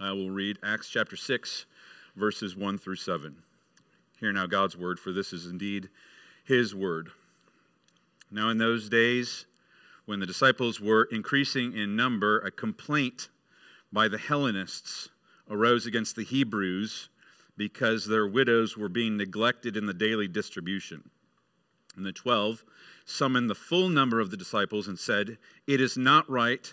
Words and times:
I 0.00 0.12
will 0.12 0.30
read 0.30 0.60
Acts 0.62 0.88
chapter 0.88 1.16
6, 1.16 1.66
verses 2.14 2.56
1 2.56 2.78
through 2.78 2.96
7. 2.96 3.34
Hear 4.20 4.32
now 4.32 4.46
God's 4.46 4.76
word, 4.76 5.00
for 5.00 5.10
this 5.10 5.32
is 5.32 5.46
indeed 5.46 5.88
his 6.44 6.72
word. 6.72 7.10
Now, 8.30 8.50
in 8.50 8.58
those 8.58 8.88
days, 8.88 9.46
when 10.06 10.20
the 10.20 10.26
disciples 10.26 10.80
were 10.80 11.08
increasing 11.10 11.76
in 11.76 11.96
number, 11.96 12.38
a 12.38 12.52
complaint 12.52 13.28
by 13.92 14.06
the 14.06 14.18
Hellenists 14.18 15.08
arose 15.50 15.84
against 15.84 16.14
the 16.14 16.22
Hebrews 16.22 17.08
because 17.56 18.06
their 18.06 18.28
widows 18.28 18.76
were 18.76 18.88
being 18.88 19.16
neglected 19.16 19.76
in 19.76 19.86
the 19.86 19.94
daily 19.94 20.28
distribution. 20.28 21.10
And 21.96 22.06
the 22.06 22.12
twelve 22.12 22.62
summoned 23.04 23.50
the 23.50 23.56
full 23.56 23.88
number 23.88 24.20
of 24.20 24.30
the 24.30 24.36
disciples 24.36 24.86
and 24.86 24.96
said, 24.96 25.38
It 25.66 25.80
is 25.80 25.98
not 25.98 26.30
right 26.30 26.72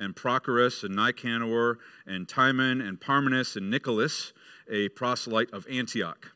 and 0.00 0.16
Prochorus 0.16 0.82
and 0.82 0.96
Nicanor 0.96 1.78
and 2.06 2.28
Timon 2.28 2.80
and 2.80 3.00
Parmenas 3.00 3.54
and 3.54 3.70
Nicholas, 3.70 4.32
a 4.68 4.88
proselyte 4.88 5.52
of 5.52 5.66
Antioch. 5.70 6.32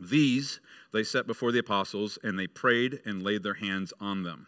These 0.00 0.60
they 0.92 1.02
set 1.02 1.26
before 1.26 1.52
the 1.52 1.58
apostles, 1.58 2.18
and 2.22 2.38
they 2.38 2.46
prayed 2.46 3.00
and 3.04 3.22
laid 3.22 3.42
their 3.42 3.54
hands 3.54 3.92
on 4.00 4.22
them. 4.22 4.46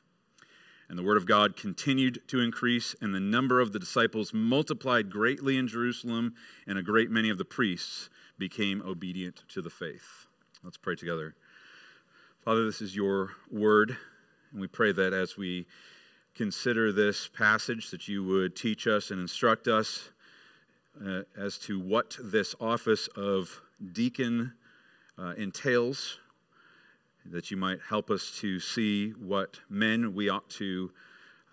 And 0.88 0.98
the 0.98 1.02
word 1.02 1.16
of 1.16 1.26
God 1.26 1.56
continued 1.56 2.26
to 2.28 2.40
increase, 2.40 2.96
and 3.00 3.14
the 3.14 3.20
number 3.20 3.60
of 3.60 3.72
the 3.72 3.78
disciples 3.78 4.32
multiplied 4.32 5.10
greatly 5.10 5.56
in 5.56 5.68
Jerusalem, 5.68 6.34
and 6.66 6.78
a 6.78 6.82
great 6.82 7.10
many 7.10 7.30
of 7.30 7.38
the 7.38 7.44
priests 7.44 8.08
became 8.38 8.82
obedient 8.82 9.42
to 9.48 9.62
the 9.62 9.70
faith. 9.70 10.26
Let's 10.64 10.78
pray 10.78 10.96
together. 10.96 11.34
Father, 12.42 12.64
this 12.64 12.80
is 12.80 12.96
your 12.96 13.32
word, 13.50 13.96
and 14.50 14.60
we 14.60 14.66
pray 14.66 14.92
that 14.92 15.12
as 15.12 15.36
we 15.36 15.66
consider 16.40 16.90
this 16.90 17.28
passage, 17.28 17.90
that 17.90 18.08
you 18.08 18.24
would 18.24 18.56
teach 18.56 18.86
us 18.86 19.10
and 19.10 19.20
instruct 19.20 19.68
us 19.68 20.08
uh, 21.06 21.20
as 21.36 21.58
to 21.58 21.78
what 21.78 22.16
this 22.18 22.54
office 22.58 23.08
of 23.08 23.60
deacon 23.92 24.50
uh, 25.18 25.34
entails, 25.36 26.18
that 27.26 27.50
you 27.50 27.58
might 27.58 27.78
help 27.86 28.08
us 28.08 28.38
to 28.40 28.58
see 28.58 29.10
what 29.10 29.60
men 29.68 30.14
we 30.14 30.30
ought 30.30 30.48
to 30.48 30.90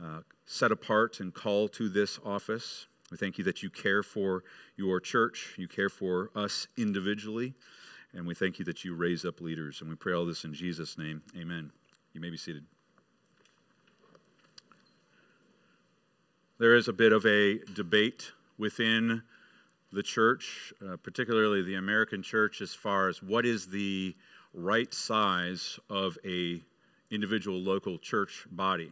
uh, 0.01 0.19
set 0.45 0.71
apart 0.71 1.19
and 1.19 1.33
call 1.33 1.67
to 1.67 1.89
this 1.89 2.17
office. 2.23 2.87
We 3.11 3.17
thank 3.17 3.37
you 3.37 3.43
that 3.43 3.61
you 3.61 3.69
care 3.69 4.03
for 4.03 4.45
your 4.77 5.01
church, 5.01 5.55
you 5.57 5.67
care 5.67 5.89
for 5.89 6.31
us 6.33 6.69
individually, 6.77 7.55
and 8.13 8.25
we 8.25 8.33
thank 8.35 8.57
you 8.57 8.63
that 8.63 8.85
you 8.85 8.95
raise 8.95 9.25
up 9.25 9.41
leaders. 9.41 9.81
And 9.81 9.89
we 9.89 9.97
pray 9.97 10.13
all 10.13 10.25
this 10.25 10.45
in 10.45 10.53
Jesus' 10.53 10.97
name. 10.97 11.21
Amen. 11.37 11.71
You 12.13 12.21
may 12.21 12.29
be 12.29 12.37
seated. 12.37 12.63
There 16.59 16.73
is 16.73 16.87
a 16.87 16.93
bit 16.93 17.13
of 17.13 17.23
a 17.27 17.59
debate 17.75 18.31
within 18.57 19.21
the 19.93 20.01
church, 20.01 20.73
uh, 20.83 20.97
particularly 20.97 21.61
the 21.61 21.75
American 21.75 22.23
church, 22.23 22.61
as 22.61 22.73
far 22.73 23.09
as 23.09 23.21
what 23.21 23.45
is 23.45 23.67
the 23.67 24.15
right 24.55 24.91
size 24.91 25.79
of 25.87 26.17
a 26.25 26.59
individual 27.11 27.59
local 27.59 27.99
church 27.99 28.47
body. 28.49 28.89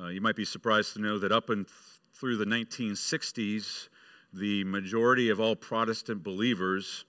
Uh, 0.00 0.06
you 0.06 0.22
might 0.22 0.34
be 0.34 0.46
surprised 0.46 0.94
to 0.94 0.98
know 0.98 1.18
that 1.18 1.30
up 1.30 1.50
and 1.50 1.66
th- 1.66 1.76
through 2.14 2.38
the 2.38 2.46
1960s, 2.46 3.88
the 4.32 4.64
majority 4.64 5.28
of 5.28 5.38
all 5.38 5.56
Protestant 5.56 6.24
believers 6.24 7.04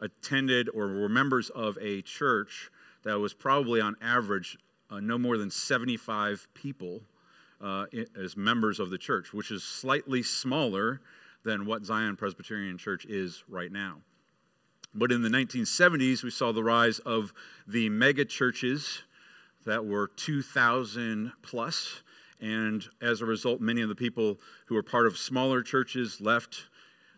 attended 0.00 0.70
or 0.70 0.88
were 0.88 1.10
members 1.10 1.50
of 1.50 1.76
a 1.82 2.00
church 2.00 2.70
that 3.02 3.18
was 3.18 3.34
probably 3.34 3.78
on 3.78 3.94
average 4.00 4.56
uh, 4.90 5.00
no 5.00 5.18
more 5.18 5.36
than 5.36 5.50
75 5.50 6.48
people 6.54 7.02
uh, 7.60 7.86
as 8.20 8.36
members 8.36 8.80
of 8.80 8.90
the 8.90 8.98
church, 8.98 9.32
which 9.32 9.50
is 9.50 9.62
slightly 9.62 10.22
smaller 10.22 11.00
than 11.44 11.64
what 11.64 11.84
Zion 11.84 12.16
Presbyterian 12.16 12.76
Church 12.76 13.06
is 13.06 13.44
right 13.48 13.70
now. 13.70 13.98
But 14.94 15.12
in 15.12 15.22
the 15.22 15.28
1970s, 15.28 16.22
we 16.22 16.30
saw 16.30 16.52
the 16.52 16.64
rise 16.64 16.98
of 17.00 17.32
the 17.66 17.88
mega 17.88 18.24
churches 18.24 19.02
that 19.64 19.84
were 19.84 20.08
2,000 20.16 21.32
plus. 21.42 22.02
and 22.40 22.84
as 23.00 23.22
a 23.22 23.26
result, 23.26 23.60
many 23.60 23.80
of 23.80 23.88
the 23.88 23.94
people 23.94 24.38
who 24.66 24.74
were 24.74 24.82
part 24.82 25.06
of 25.06 25.16
smaller 25.16 25.62
churches 25.62 26.20
left, 26.20 26.66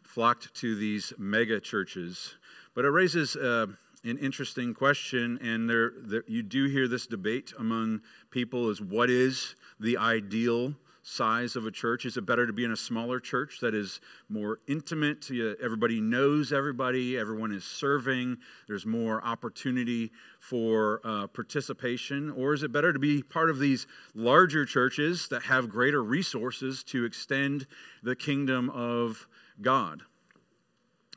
flocked 0.02 0.54
to 0.54 0.74
these 0.74 1.12
mega 1.18 1.60
churches. 1.60 2.36
But 2.74 2.84
it 2.84 2.90
raises 2.90 3.34
uh, 3.36 3.66
an 4.04 4.18
interesting 4.18 4.74
question, 4.74 5.38
and 5.42 5.68
there, 5.68 5.92
there, 5.98 6.24
you 6.26 6.42
do 6.42 6.66
hear 6.66 6.88
this 6.88 7.06
debate 7.06 7.52
among 7.58 8.00
people: 8.30 8.70
is 8.70 8.80
what 8.80 9.10
is 9.10 9.56
the 9.80 9.96
ideal 9.96 10.74
size 11.02 11.56
of 11.56 11.66
a 11.66 11.70
church? 11.70 12.04
Is 12.04 12.16
it 12.16 12.26
better 12.26 12.46
to 12.46 12.52
be 12.52 12.64
in 12.64 12.72
a 12.72 12.76
smaller 12.76 13.18
church 13.18 13.60
that 13.60 13.74
is 13.74 14.00
more 14.28 14.60
intimate? 14.66 15.30
Everybody 15.62 16.00
knows 16.00 16.52
everybody, 16.52 17.16
everyone 17.16 17.50
is 17.52 17.64
serving, 17.64 18.36
there's 18.66 18.84
more 18.84 19.24
opportunity 19.24 20.12
for 20.38 21.00
uh, 21.04 21.26
participation? 21.28 22.30
Or 22.30 22.52
is 22.52 22.62
it 22.62 22.72
better 22.72 22.92
to 22.92 22.98
be 22.98 23.22
part 23.22 23.50
of 23.50 23.58
these 23.58 23.86
larger 24.14 24.64
churches 24.64 25.28
that 25.28 25.42
have 25.42 25.70
greater 25.70 26.02
resources 26.02 26.84
to 26.84 27.04
extend 27.04 27.66
the 28.02 28.14
kingdom 28.14 28.70
of 28.70 29.26
God? 29.62 30.02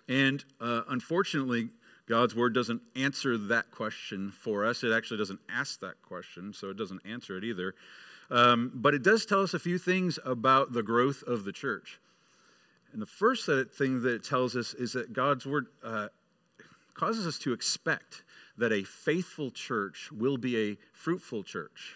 And 0.07 0.43
uh, 0.59 0.81
unfortunately, 0.89 1.69
God's 2.11 2.35
word 2.35 2.53
doesn't 2.53 2.81
answer 2.93 3.37
that 3.37 3.71
question 3.71 4.31
for 4.31 4.65
us. 4.65 4.83
It 4.83 4.91
actually 4.91 5.19
doesn't 5.19 5.39
ask 5.47 5.79
that 5.79 6.01
question, 6.01 6.51
so 6.51 6.69
it 6.69 6.75
doesn't 6.75 6.99
answer 7.05 7.37
it 7.37 7.45
either. 7.45 7.73
Um, 8.29 8.69
but 8.75 8.93
it 8.93 9.01
does 9.01 9.25
tell 9.25 9.41
us 9.41 9.53
a 9.53 9.59
few 9.59 9.77
things 9.77 10.19
about 10.25 10.73
the 10.73 10.83
growth 10.83 11.23
of 11.23 11.45
the 11.45 11.53
church. 11.53 12.01
And 12.91 13.01
the 13.01 13.05
first 13.05 13.45
thing 13.45 14.01
that 14.01 14.13
it 14.13 14.25
tells 14.25 14.57
us 14.57 14.73
is 14.73 14.91
that 14.91 15.13
God's 15.13 15.45
word 15.45 15.67
uh, 15.85 16.09
causes 16.95 17.25
us 17.25 17.39
to 17.39 17.53
expect 17.53 18.23
that 18.57 18.73
a 18.73 18.83
faithful 18.83 19.49
church 19.49 20.09
will 20.11 20.35
be 20.35 20.71
a 20.71 20.77
fruitful 20.91 21.43
church. 21.43 21.95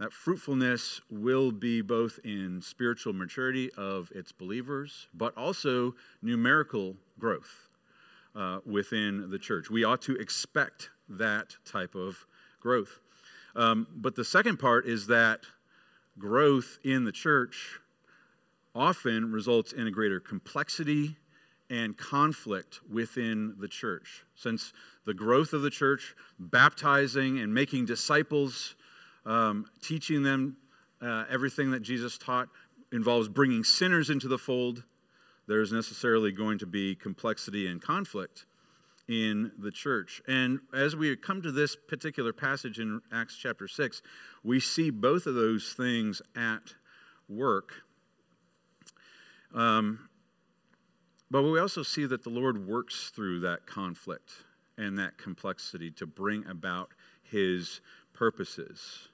That 0.00 0.12
fruitfulness 0.12 1.02
will 1.08 1.52
be 1.52 1.82
both 1.82 2.18
in 2.24 2.62
spiritual 2.62 3.12
maturity 3.12 3.70
of 3.76 4.10
its 4.12 4.32
believers, 4.32 5.06
but 5.14 5.36
also 5.36 5.94
numerical 6.20 6.96
growth 7.20 7.69
uh, 8.34 8.60
within 8.64 9.30
the 9.30 9.38
church. 9.38 9.70
We 9.70 9.84
ought 9.84 10.02
to 10.02 10.16
expect 10.16 10.90
that 11.08 11.56
type 11.64 11.94
of 11.94 12.26
growth. 12.60 13.00
Um, 13.56 13.86
but 13.94 14.14
the 14.14 14.24
second 14.24 14.58
part 14.58 14.86
is 14.86 15.06
that 15.08 15.40
growth 16.18 16.78
in 16.84 17.04
the 17.04 17.12
church 17.12 17.80
often 18.74 19.32
results 19.32 19.72
in 19.72 19.86
a 19.86 19.90
greater 19.90 20.20
complexity 20.20 21.16
and 21.68 21.96
conflict 21.96 22.80
within 22.90 23.54
the 23.58 23.68
church. 23.68 24.24
Since 24.34 24.72
the 25.06 25.14
growth 25.14 25.52
of 25.52 25.62
the 25.62 25.70
church, 25.70 26.14
baptizing 26.38 27.38
and 27.38 27.52
making 27.52 27.86
disciples, 27.86 28.74
um, 29.24 29.66
teaching 29.82 30.22
them 30.22 30.56
uh, 31.00 31.24
everything 31.30 31.70
that 31.70 31.80
Jesus 31.80 32.18
taught, 32.18 32.48
involves 32.92 33.28
bringing 33.28 33.62
sinners 33.62 34.10
into 34.10 34.28
the 34.28 34.38
fold, 34.38 34.82
there's 35.50 35.72
necessarily 35.72 36.30
going 36.30 36.58
to 36.58 36.66
be 36.66 36.94
complexity 36.94 37.66
and 37.66 37.82
conflict 37.82 38.46
in 39.08 39.50
the 39.58 39.72
church. 39.72 40.22
And 40.28 40.60
as 40.72 40.94
we 40.94 41.16
come 41.16 41.42
to 41.42 41.50
this 41.50 41.74
particular 41.74 42.32
passage 42.32 42.78
in 42.78 43.00
Acts 43.12 43.36
chapter 43.36 43.66
6, 43.66 44.00
we 44.44 44.60
see 44.60 44.90
both 44.90 45.26
of 45.26 45.34
those 45.34 45.72
things 45.72 46.22
at 46.36 46.74
work. 47.28 47.72
Um, 49.52 50.08
but 51.32 51.42
we 51.42 51.58
also 51.58 51.82
see 51.82 52.06
that 52.06 52.22
the 52.22 52.30
Lord 52.30 52.68
works 52.68 53.10
through 53.12 53.40
that 53.40 53.66
conflict 53.66 54.30
and 54.78 54.96
that 55.00 55.18
complexity 55.18 55.90
to 55.90 56.06
bring 56.06 56.46
about 56.46 56.90
his 57.24 57.80
purposes. 58.12 59.08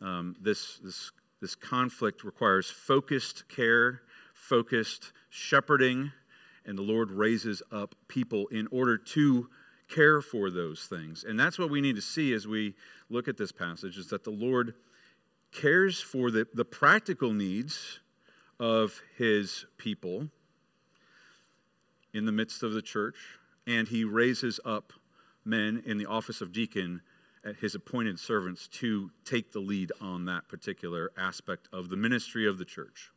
Um, 0.00 0.34
this, 0.40 0.78
this, 0.78 1.12
this 1.40 1.54
conflict 1.54 2.24
requires 2.24 2.68
focused 2.68 3.48
care, 3.48 4.02
focused 4.42 5.12
shepherding 5.30 6.10
and 6.66 6.76
the 6.76 6.82
Lord 6.82 7.12
raises 7.12 7.62
up 7.70 7.94
people 8.08 8.48
in 8.48 8.66
order 8.72 8.98
to 8.98 9.48
care 9.88 10.20
for 10.20 10.50
those 10.50 10.86
things. 10.86 11.24
And 11.24 11.38
that's 11.38 11.58
what 11.58 11.70
we 11.70 11.80
need 11.80 11.94
to 11.94 12.02
see 12.02 12.32
as 12.32 12.46
we 12.46 12.74
look 13.08 13.28
at 13.28 13.36
this 13.36 13.52
passage 13.52 13.96
is 13.96 14.08
that 14.08 14.24
the 14.24 14.30
Lord 14.30 14.74
cares 15.52 16.00
for 16.00 16.32
the, 16.32 16.46
the 16.54 16.64
practical 16.64 17.32
needs 17.32 18.00
of 18.58 19.00
his 19.16 19.64
people 19.78 20.28
in 22.12 22.24
the 22.24 22.32
midst 22.32 22.64
of 22.64 22.72
the 22.72 22.82
church, 22.82 23.16
and 23.66 23.86
he 23.86 24.02
raises 24.02 24.58
up 24.64 24.92
men 25.44 25.82
in 25.86 25.98
the 25.98 26.06
office 26.06 26.40
of 26.40 26.52
deacon 26.52 27.00
his 27.60 27.74
appointed 27.74 28.18
servants 28.18 28.68
to 28.68 29.10
take 29.24 29.52
the 29.52 29.60
lead 29.60 29.92
on 30.00 30.24
that 30.24 30.48
particular 30.48 31.10
aspect 31.16 31.68
of 31.72 31.88
the 31.88 31.96
ministry 31.96 32.46
of 32.46 32.58
the 32.58 32.64
church. 32.64 33.10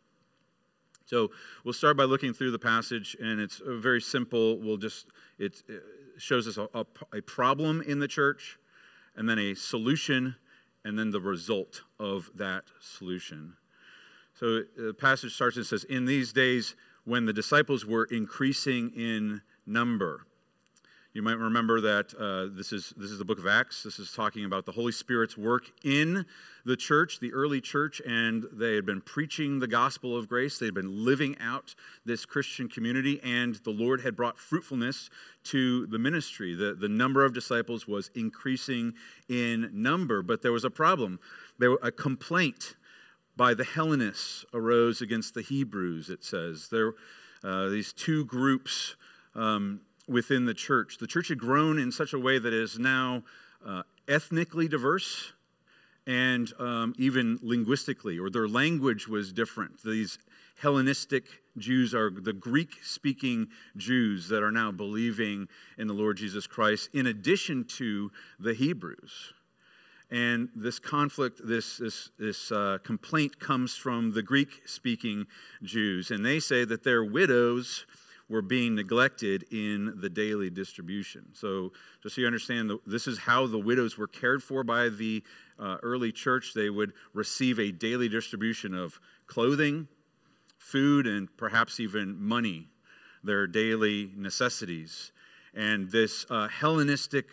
So 1.05 1.29
we'll 1.63 1.73
start 1.73 1.97
by 1.97 2.03
looking 2.03 2.33
through 2.33 2.51
the 2.51 2.59
passage, 2.59 3.15
and 3.21 3.39
it's 3.39 3.59
uh, 3.59 3.75
very 3.75 4.01
simple. 4.01 4.59
We'll 4.59 4.77
just, 4.77 5.07
it 5.37 5.61
uh, 5.69 5.73
shows 6.17 6.47
us 6.47 6.57
a, 6.57 6.67
a, 6.73 6.85
a 7.17 7.21
problem 7.21 7.81
in 7.81 7.99
the 7.99 8.07
church, 8.07 8.57
and 9.15 9.29
then 9.29 9.37
a 9.37 9.53
solution, 9.53 10.35
and 10.83 10.97
then 10.97 11.11
the 11.11 11.21
result 11.21 11.83
of 11.99 12.29
that 12.35 12.63
solution. 12.81 13.53
So 14.33 14.57
uh, 14.57 14.61
the 14.87 14.93
passage 14.93 15.33
starts 15.33 15.57
and 15.57 15.65
says, 15.65 15.83
In 15.83 16.05
these 16.05 16.33
days, 16.33 16.75
when 17.03 17.25
the 17.25 17.33
disciples 17.33 17.85
were 17.85 18.05
increasing 18.05 18.91
in 18.95 19.41
number, 19.67 20.25
you 21.15 21.21
might 21.21 21.37
remember 21.37 21.79
that 21.79 22.13
uh, 22.19 22.53
this, 22.53 22.73
is, 22.73 22.93
this 22.97 23.09
is 23.09 23.17
the 23.17 23.23
book 23.23 23.39
of 23.39 23.47
Acts. 23.47 23.83
This 23.83 23.99
is 23.99 24.11
talking 24.11 24.43
about 24.43 24.65
the 24.65 24.73
Holy 24.73 24.91
Spirit's 24.91 25.37
work 25.37 25.71
in 25.85 26.25
the 26.65 26.75
church, 26.75 27.21
the 27.21 27.31
early 27.31 27.61
church, 27.61 28.01
and 28.05 28.45
they 28.51 28.75
had 28.75 28.85
been 28.85 28.99
preaching 28.99 29.57
the 29.57 29.67
gospel 29.67 30.17
of 30.17 30.27
grace. 30.27 30.59
They 30.59 30.65
had 30.65 30.75
been 30.75 31.05
living 31.05 31.37
out 31.39 31.73
this 32.03 32.25
Christian 32.25 32.67
community, 32.67 33.21
and 33.23 33.55
the 33.63 33.69
Lord 33.69 34.01
had 34.01 34.17
brought 34.17 34.37
fruitfulness 34.37 35.09
to 35.45 35.87
the 35.87 35.97
ministry. 35.97 36.53
The, 36.53 36.73
the 36.73 36.89
number 36.89 37.23
of 37.23 37.33
disciples 37.33 37.87
was 37.87 38.11
increasing 38.13 38.93
in 39.29 39.69
number, 39.71 40.21
but 40.21 40.41
there 40.41 40.51
was 40.51 40.65
a 40.65 40.69
problem. 40.69 41.21
There 41.59 41.71
was 41.71 41.79
a 41.81 41.93
complaint 41.93 42.75
by 43.37 43.53
the 43.53 43.63
Hellenists 43.63 44.43
arose 44.53 45.01
against 45.01 45.33
the 45.33 45.41
Hebrews, 45.41 46.09
it 46.09 46.25
says. 46.25 46.67
There, 46.69 46.91
uh, 47.41 47.69
these 47.69 47.93
two 47.93 48.25
groups. 48.25 48.97
Um, 49.33 49.79
within 50.07 50.45
the 50.45 50.53
church. 50.53 50.97
The 50.99 51.07
church 51.07 51.29
had 51.29 51.39
grown 51.39 51.79
in 51.79 51.91
such 51.91 52.13
a 52.13 52.19
way 52.19 52.39
that 52.39 52.53
it 52.53 52.61
is 52.61 52.77
now 52.77 53.23
uh, 53.65 53.83
ethnically 54.07 54.67
diverse 54.67 55.33
and 56.07 56.51
um, 56.59 56.93
even 56.97 57.39
linguistically, 57.41 58.19
or 58.19 58.29
their 58.29 58.47
language 58.47 59.07
was 59.07 59.33
different. 59.33 59.81
These 59.83 60.19
Hellenistic 60.61 61.25
Jews 61.57 61.93
are 61.93 62.11
the 62.11 62.33
Greek 62.33 62.77
speaking 62.83 63.47
Jews 63.75 64.27
that 64.29 64.43
are 64.43 64.51
now 64.51 64.71
believing 64.71 65.47
in 65.77 65.87
the 65.87 65.93
Lord 65.93 66.17
Jesus 66.17 66.47
Christ, 66.47 66.89
in 66.93 67.07
addition 67.07 67.65
to 67.77 68.11
the 68.39 68.53
Hebrews. 68.53 69.33
And 70.11 70.49
this 70.55 70.77
conflict, 70.77 71.41
this, 71.43 71.77
this, 71.77 72.09
this 72.19 72.51
uh, 72.51 72.77
complaint 72.83 73.39
comes 73.39 73.75
from 73.75 74.13
the 74.13 74.21
Greek 74.21 74.61
speaking 74.65 75.25
Jews. 75.63 76.11
And 76.11 76.23
they 76.23 76.39
say 76.39 76.63
that 76.63 76.83
their 76.83 77.03
widows 77.03 77.87
were 78.29 78.41
being 78.41 78.75
neglected 78.75 79.45
in 79.51 79.93
the 79.97 80.09
daily 80.09 80.49
distribution. 80.49 81.25
So, 81.33 81.71
just 82.01 82.15
so 82.15 82.21
you 82.21 82.27
understand, 82.27 82.71
this 82.85 83.07
is 83.07 83.19
how 83.19 83.45
the 83.47 83.59
widows 83.59 83.97
were 83.97 84.07
cared 84.07 84.41
for 84.41 84.63
by 84.63 84.89
the 84.89 85.23
uh, 85.59 85.77
early 85.83 86.11
church. 86.11 86.53
They 86.53 86.69
would 86.69 86.93
receive 87.13 87.59
a 87.59 87.71
daily 87.71 88.09
distribution 88.09 88.73
of 88.73 88.99
clothing, 89.27 89.87
food, 90.57 91.05
and 91.05 91.29
perhaps 91.37 91.79
even 91.79 92.19
money, 92.19 92.67
their 93.23 93.45
daily 93.47 94.11
necessities. 94.15 95.11
And 95.53 95.89
this 95.89 96.25
uh, 96.29 96.47
Hellenistic 96.47 97.27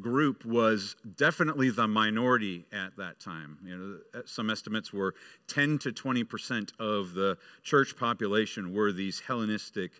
group 0.00 0.44
was 0.44 0.96
definitely 1.16 1.70
the 1.70 1.86
minority 1.86 2.64
at 2.72 2.96
that 2.96 3.20
time. 3.20 3.58
You 3.64 3.76
know, 3.76 4.22
some 4.24 4.50
estimates 4.50 4.92
were 4.92 5.14
10 5.48 5.78
to 5.80 5.92
20 5.92 6.24
percent 6.24 6.72
of 6.78 7.12
the 7.14 7.36
church 7.62 7.96
population 7.96 8.72
were 8.72 8.92
these 8.92 9.20
Hellenistic 9.20 9.92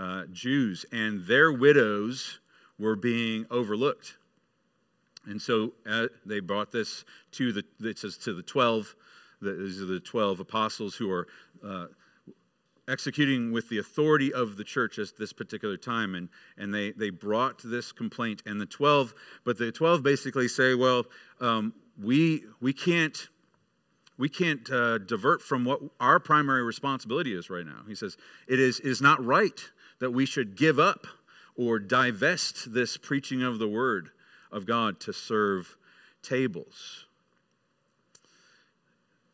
uh, 0.00 0.24
Jews, 0.32 0.86
and 0.92 1.26
their 1.26 1.52
widows 1.52 2.40
were 2.78 2.96
being 2.96 3.44
overlooked. 3.50 4.16
And 5.26 5.40
so 5.40 5.74
uh, 5.88 6.06
they 6.24 6.40
brought 6.40 6.72
this 6.72 7.04
to 7.32 7.52
the, 7.52 7.64
it 7.80 7.98
says 7.98 8.16
to 8.18 8.32
the 8.32 8.42
12, 8.42 8.94
these 9.42 9.82
are 9.82 9.86
the 9.86 10.00
12 10.00 10.40
apostles 10.40 10.94
who 10.94 11.10
are 11.10 11.28
uh, 11.62 11.86
executing 12.88 13.52
with 13.52 13.68
the 13.68 13.78
authority 13.78 14.32
of 14.32 14.56
the 14.56 14.64
church 14.64 14.98
at 14.98 15.08
this 15.18 15.34
particular 15.34 15.76
time. 15.76 16.14
And, 16.14 16.30
and 16.56 16.72
they, 16.72 16.92
they 16.92 17.10
brought 17.10 17.60
this 17.62 17.92
complaint. 17.92 18.42
And 18.46 18.58
the 18.58 18.66
12, 18.66 19.12
but 19.44 19.58
the 19.58 19.70
12 19.70 20.02
basically 20.02 20.48
say, 20.48 20.74
well, 20.74 21.04
um, 21.42 21.74
we, 22.02 22.44
we 22.62 22.72
can't, 22.72 23.28
we 24.16 24.30
can't 24.30 24.68
uh, 24.70 24.96
divert 24.96 25.42
from 25.42 25.66
what 25.66 25.80
our 26.00 26.18
primary 26.18 26.62
responsibility 26.62 27.34
is 27.34 27.50
right 27.50 27.66
now. 27.66 27.82
He 27.86 27.94
says, 27.94 28.16
it 28.48 28.58
is, 28.58 28.80
it 28.80 28.86
is 28.86 29.02
not 29.02 29.22
right 29.22 29.60
that 30.00 30.10
we 30.10 30.26
should 30.26 30.56
give 30.56 30.78
up 30.78 31.06
or 31.56 31.78
divest 31.78 32.72
this 32.72 32.96
preaching 32.96 33.42
of 33.42 33.58
the 33.58 33.68
word 33.68 34.10
of 34.50 34.66
God 34.66 34.98
to 35.00 35.12
serve 35.12 35.76
tables. 36.22 37.06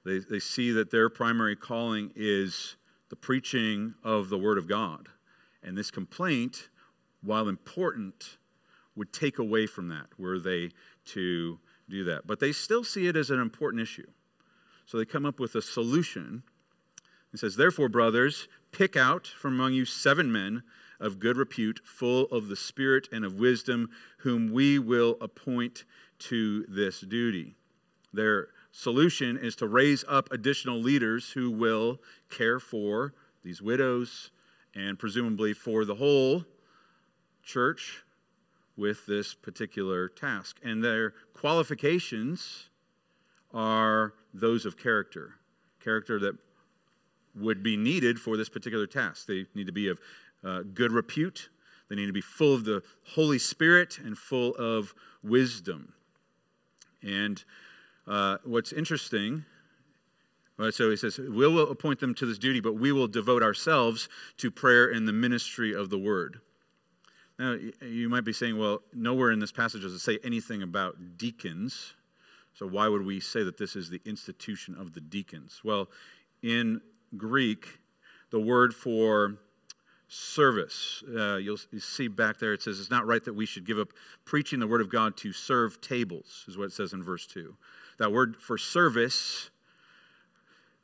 They, 0.04 0.18
they 0.18 0.38
see 0.38 0.72
that 0.72 0.90
their 0.90 1.08
primary 1.08 1.56
calling 1.56 2.12
is 2.14 2.76
the 3.08 3.16
preaching 3.16 3.94
of 4.04 4.28
the 4.28 4.38
word 4.38 4.58
of 4.58 4.68
God. 4.68 5.08
And 5.62 5.76
this 5.76 5.90
complaint, 5.90 6.68
while 7.22 7.48
important, 7.48 8.38
would 8.94 9.12
take 9.12 9.38
away 9.38 9.66
from 9.66 9.88
that 9.88 10.06
were 10.18 10.38
they 10.38 10.70
to 11.06 11.58
do 11.88 12.04
that. 12.04 12.26
But 12.26 12.40
they 12.40 12.52
still 12.52 12.84
see 12.84 13.06
it 13.06 13.16
as 13.16 13.30
an 13.30 13.40
important 13.40 13.82
issue. 13.82 14.06
So 14.86 14.98
they 14.98 15.04
come 15.04 15.26
up 15.26 15.40
with 15.40 15.54
a 15.56 15.62
solution. 15.62 16.42
It 17.32 17.40
says, 17.40 17.56
Therefore, 17.56 17.88
brothers, 17.88 18.48
Pick 18.76 18.94
out 18.94 19.26
from 19.26 19.54
among 19.54 19.72
you 19.72 19.86
seven 19.86 20.30
men 20.30 20.62
of 21.00 21.18
good 21.18 21.38
repute, 21.38 21.80
full 21.82 22.26
of 22.26 22.48
the 22.48 22.56
Spirit 22.56 23.08
and 23.10 23.24
of 23.24 23.38
wisdom, 23.38 23.88
whom 24.18 24.52
we 24.52 24.78
will 24.78 25.16
appoint 25.22 25.86
to 26.18 26.62
this 26.68 27.00
duty. 27.00 27.54
Their 28.12 28.48
solution 28.72 29.38
is 29.38 29.56
to 29.56 29.66
raise 29.66 30.04
up 30.06 30.30
additional 30.30 30.78
leaders 30.78 31.30
who 31.30 31.50
will 31.50 32.02
care 32.28 32.60
for 32.60 33.14
these 33.42 33.62
widows 33.62 34.30
and 34.74 34.98
presumably 34.98 35.54
for 35.54 35.86
the 35.86 35.94
whole 35.94 36.44
church 37.42 38.04
with 38.76 39.06
this 39.06 39.32
particular 39.32 40.06
task. 40.10 40.58
And 40.62 40.84
their 40.84 41.14
qualifications 41.32 42.68
are 43.54 44.12
those 44.34 44.66
of 44.66 44.76
character 44.76 45.36
character 45.80 46.18
that 46.18 46.34
would 47.36 47.62
be 47.62 47.76
needed 47.76 48.18
for 48.18 48.36
this 48.36 48.48
particular 48.48 48.86
task. 48.86 49.26
They 49.26 49.46
need 49.54 49.66
to 49.66 49.72
be 49.72 49.88
of 49.88 50.00
uh, 50.44 50.62
good 50.74 50.92
repute, 50.92 51.48
they 51.88 51.96
need 51.96 52.06
to 52.06 52.12
be 52.12 52.20
full 52.20 52.54
of 52.54 52.64
the 52.64 52.82
Holy 53.14 53.38
Spirit 53.38 53.98
and 53.98 54.16
full 54.16 54.54
of 54.56 54.94
wisdom. 55.22 55.92
And 57.02 57.42
uh, 58.06 58.38
what's 58.44 58.72
interesting, 58.72 59.44
so 60.70 60.90
he 60.90 60.96
says, 60.96 61.18
we 61.18 61.28
will 61.28 61.70
appoint 61.70 62.00
them 62.00 62.14
to 62.14 62.26
this 62.26 62.38
duty, 62.38 62.60
but 62.60 62.74
we 62.74 62.92
will 62.92 63.08
devote 63.08 63.42
ourselves 63.42 64.08
to 64.38 64.50
prayer 64.50 64.90
and 64.90 65.06
the 65.06 65.12
ministry 65.12 65.74
of 65.74 65.90
the 65.90 65.98
word. 65.98 66.40
Now, 67.38 67.58
you 67.82 68.08
might 68.08 68.24
be 68.24 68.32
saying, 68.32 68.58
well, 68.58 68.80
nowhere 68.94 69.30
in 69.30 69.38
this 69.38 69.52
passage 69.52 69.82
does 69.82 69.92
it 69.92 69.98
say 69.98 70.18
anything 70.24 70.62
about 70.62 71.18
deacons. 71.18 71.94
So 72.54 72.66
why 72.66 72.88
would 72.88 73.04
we 73.04 73.20
say 73.20 73.42
that 73.42 73.58
this 73.58 73.76
is 73.76 73.90
the 73.90 74.00
institution 74.06 74.74
of 74.74 74.94
the 74.94 75.00
deacons? 75.00 75.60
Well, 75.62 75.88
in 76.42 76.80
Greek, 77.16 77.78
the 78.30 78.40
word 78.40 78.74
for 78.74 79.38
service. 80.08 81.02
Uh, 81.14 81.36
you'll 81.36 81.58
see 81.78 82.08
back 82.08 82.38
there 82.38 82.52
it 82.52 82.62
says 82.62 82.78
it's 82.78 82.90
not 82.90 83.06
right 83.06 83.24
that 83.24 83.34
we 83.34 83.46
should 83.46 83.66
give 83.66 83.78
up 83.78 83.88
preaching 84.24 84.60
the 84.60 84.66
word 84.66 84.80
of 84.80 84.88
God 84.88 85.16
to 85.18 85.32
serve 85.32 85.80
tables, 85.80 86.44
is 86.48 86.56
what 86.56 86.64
it 86.64 86.72
says 86.72 86.92
in 86.92 87.02
verse 87.02 87.26
2. 87.26 87.56
That 87.98 88.12
word 88.12 88.36
for 88.36 88.58
service, 88.58 89.50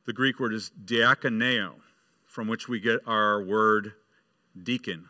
the 0.07 0.13
Greek 0.13 0.41
word 0.41 0.55
is 0.55 0.71
diakoneo, 0.85 1.75
from 2.27 2.49
which 2.49 2.69
we 2.69 2.81
get 2.81 3.01
our 3.07 3.43
word 3.43 3.93
deacon. 4.63 5.09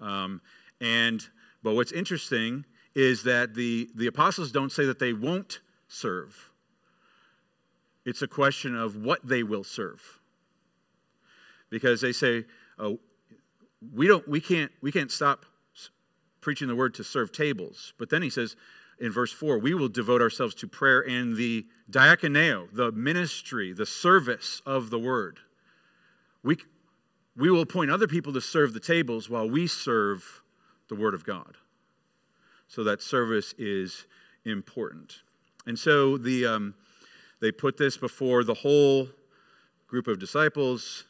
Um, 0.00 0.40
and 0.80 1.26
but 1.62 1.74
what's 1.74 1.92
interesting 1.92 2.64
is 2.94 3.22
that 3.24 3.54
the, 3.54 3.88
the 3.94 4.06
apostles 4.06 4.52
don't 4.52 4.72
say 4.72 4.84
that 4.86 4.98
they 4.98 5.12
won't 5.12 5.60
serve. 5.88 6.50
It's 8.04 8.22
a 8.22 8.26
question 8.26 8.74
of 8.74 8.96
what 8.96 9.26
they 9.26 9.42
will 9.42 9.64
serve 9.64 10.18
because 11.72 12.02
they 12.02 12.12
say, 12.12 12.44
oh, 12.78 13.00
we, 13.94 14.06
don't, 14.06 14.28
we, 14.28 14.42
can't, 14.42 14.70
we 14.82 14.92
can't 14.92 15.10
stop 15.10 15.46
preaching 16.42 16.68
the 16.68 16.76
word 16.76 16.92
to 16.94 17.02
serve 17.02 17.32
tables. 17.32 17.94
But 17.98 18.10
then 18.10 18.20
he 18.20 18.28
says 18.28 18.56
in 19.00 19.10
verse 19.10 19.32
4, 19.32 19.58
we 19.58 19.72
will 19.72 19.88
devote 19.88 20.20
ourselves 20.20 20.54
to 20.56 20.68
prayer 20.68 21.00
and 21.00 21.34
the 21.34 21.66
diakoneo, 21.90 22.68
the 22.74 22.92
ministry, 22.92 23.72
the 23.72 23.86
service 23.86 24.60
of 24.66 24.90
the 24.90 24.98
word. 24.98 25.38
We, 26.44 26.58
we 27.36 27.50
will 27.50 27.62
appoint 27.62 27.90
other 27.90 28.06
people 28.06 28.34
to 28.34 28.42
serve 28.42 28.74
the 28.74 28.80
tables 28.80 29.30
while 29.30 29.48
we 29.48 29.66
serve 29.66 30.42
the 30.88 30.94
word 30.94 31.14
of 31.14 31.24
God. 31.24 31.56
So 32.68 32.84
that 32.84 33.00
service 33.00 33.54
is 33.56 34.04
important. 34.44 35.22
And 35.66 35.78
so 35.78 36.18
the, 36.18 36.46
um, 36.46 36.74
they 37.40 37.50
put 37.50 37.78
this 37.78 37.96
before 37.96 38.44
the 38.44 38.54
whole 38.54 39.08
group 39.86 40.06
of 40.06 40.18
disciples. 40.18 41.04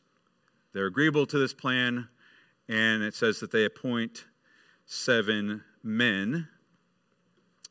They're 0.73 0.87
agreeable 0.87 1.27
to 1.27 1.39
this 1.39 1.53
plan, 1.53 2.09
and 2.69 3.03
it 3.03 3.15
says 3.15 3.41
that 3.41 3.51
they 3.51 3.65
appoint 3.65 4.25
seven 4.87 5.63
men. 5.83 6.49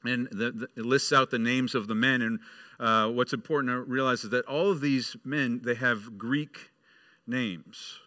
And 0.03 0.27
the, 0.31 0.51
the, 0.51 0.67
it 0.75 0.85
lists 0.85 1.11
out 1.11 1.29
the 1.29 1.39
names 1.39 1.75
of 1.75 1.87
the 1.87 1.95
men. 1.95 2.21
And 2.21 2.39
uh, 2.79 3.09
what's 3.09 3.33
important 3.33 3.71
to 3.73 3.81
realize 3.81 4.23
is 4.23 4.29
that 4.31 4.45
all 4.45 4.71
of 4.71 4.81
these 4.81 5.15
men, 5.23 5.61
they 5.63 5.75
have 5.75 6.17
Greek 6.17 6.71
names, 7.27 7.99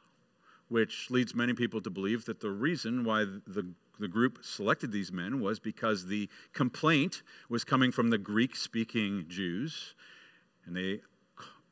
which 0.69 1.11
leads 1.11 1.35
many 1.35 1.55
people 1.55 1.81
to 1.81 1.91
believe 1.91 2.25
that 2.27 2.41
the 2.41 2.51
reason 2.51 3.05
why 3.05 3.25
the, 3.25 3.67
the 3.99 4.09
group 4.09 4.39
selected 4.43 4.91
these 4.93 5.13
men 5.13 5.41
was 5.41 5.61
because 5.61 6.07
the 6.07 6.29
complaint 6.53 7.23
was 7.49 7.65
coming 7.65 7.93
from 7.93 8.11
the 8.11 8.19
Greek 8.19 8.57
speaking 8.57 9.25
Jews. 9.29 9.95
And 10.67 10.77
they 10.77 11.01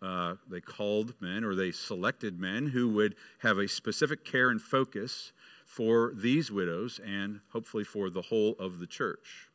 uh, 0.03 0.35
they 0.49 0.61
called 0.61 1.15
men 1.21 1.45
or 1.45 1.55
they 1.55 1.71
selected 1.71 2.41
men 2.41 2.67
who 2.67 2.89
would 2.89 3.15
have 3.39 3.59
a 3.59 3.69
specific 3.69 4.25
care 4.25 4.51
and 4.51 4.61
focus 4.61 5.33
for 5.65 6.13
these 6.15 6.51
widows 6.51 7.01
and 7.07 7.41
hopefully 7.53 7.85
for 7.85 8.11
the 8.11 8.23
whole 8.23 8.57
of 8.59 8.79
the 8.79 8.87
church. 8.87 9.49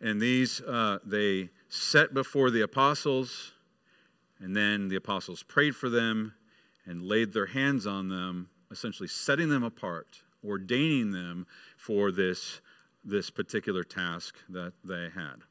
And 0.00 0.20
these 0.20 0.60
uh, 0.60 0.98
they 1.04 1.50
set 1.68 2.14
before 2.14 2.50
the 2.50 2.60
apostles, 2.60 3.52
and 4.38 4.54
then 4.54 4.88
the 4.88 4.96
apostles 4.96 5.42
prayed 5.42 5.74
for 5.74 5.88
them 5.88 6.34
and 6.86 7.02
laid 7.02 7.32
their 7.32 7.46
hands 7.46 7.86
on 7.86 8.08
them, 8.08 8.48
essentially 8.70 9.08
setting 9.08 9.48
them 9.48 9.64
apart, 9.64 10.22
ordaining 10.46 11.10
them 11.10 11.46
for 11.76 12.12
this, 12.12 12.60
this 13.04 13.28
particular 13.28 13.82
task 13.82 14.36
that 14.48 14.72
they 14.84 15.08
had. 15.14 15.42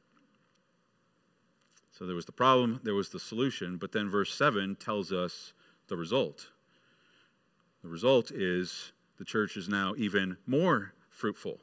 So 1.97 2.05
there 2.05 2.15
was 2.15 2.25
the 2.25 2.31
problem, 2.31 2.79
there 2.83 2.93
was 2.93 3.09
the 3.09 3.19
solution, 3.19 3.77
but 3.77 3.91
then 3.91 4.07
verse 4.07 4.31
7 4.31 4.75
tells 4.75 5.11
us 5.11 5.53
the 5.87 5.97
result. 5.97 6.49
The 7.81 7.89
result 7.89 8.29
is 8.29 8.91
the 9.17 9.25
church 9.25 9.57
is 9.57 9.67
now 9.67 9.95
even 9.97 10.37
more 10.45 10.93
fruitful. 11.09 11.53
It 11.53 11.59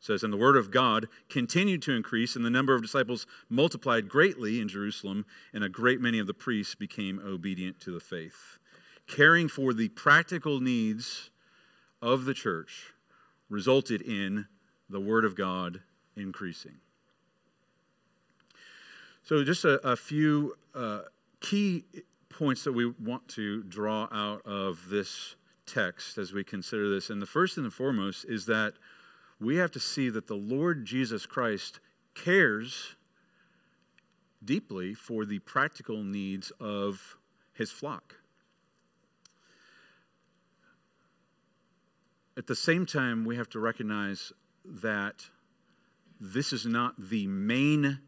says, 0.00 0.22
And 0.22 0.32
the 0.32 0.38
word 0.38 0.56
of 0.56 0.70
God 0.70 1.08
continued 1.28 1.82
to 1.82 1.92
increase, 1.92 2.34
and 2.34 2.42
the 2.42 2.50
number 2.50 2.74
of 2.74 2.80
disciples 2.80 3.26
multiplied 3.50 4.08
greatly 4.08 4.58
in 4.58 4.68
Jerusalem, 4.68 5.26
and 5.52 5.62
a 5.62 5.68
great 5.68 6.00
many 6.00 6.18
of 6.18 6.26
the 6.26 6.32
priests 6.32 6.74
became 6.74 7.20
obedient 7.22 7.78
to 7.80 7.90
the 7.90 8.00
faith. 8.00 8.58
Caring 9.06 9.48
for 9.48 9.74
the 9.74 9.90
practical 9.90 10.60
needs 10.60 11.28
of 12.00 12.24
the 12.24 12.34
church 12.34 12.94
resulted 13.50 14.00
in 14.00 14.46
the 14.88 15.00
word 15.00 15.26
of 15.26 15.36
God 15.36 15.82
increasing. 16.16 16.76
So, 19.24 19.42
just 19.42 19.64
a, 19.64 19.80
a 19.88 19.96
few 19.96 20.54
uh, 20.74 21.00
key 21.40 21.84
points 22.28 22.64
that 22.64 22.72
we 22.72 22.84
want 22.84 23.26
to 23.28 23.62
draw 23.62 24.06
out 24.12 24.42
of 24.44 24.90
this 24.90 25.36
text 25.64 26.18
as 26.18 26.34
we 26.34 26.44
consider 26.44 26.90
this. 26.90 27.08
And 27.08 27.22
the 27.22 27.26
first 27.26 27.56
and 27.56 27.64
the 27.64 27.70
foremost 27.70 28.26
is 28.28 28.44
that 28.46 28.74
we 29.40 29.56
have 29.56 29.70
to 29.72 29.80
see 29.80 30.10
that 30.10 30.26
the 30.26 30.36
Lord 30.36 30.84
Jesus 30.84 31.24
Christ 31.24 31.80
cares 32.14 32.96
deeply 34.44 34.92
for 34.92 35.24
the 35.24 35.38
practical 35.38 36.02
needs 36.02 36.52
of 36.60 37.16
his 37.54 37.70
flock. 37.70 38.16
At 42.36 42.46
the 42.46 42.54
same 42.54 42.84
time, 42.84 43.24
we 43.24 43.36
have 43.36 43.48
to 43.50 43.58
recognize 43.58 44.34
that 44.66 45.30
this 46.20 46.52
is 46.52 46.66
not 46.66 46.94
the 46.98 47.26
main 47.26 48.00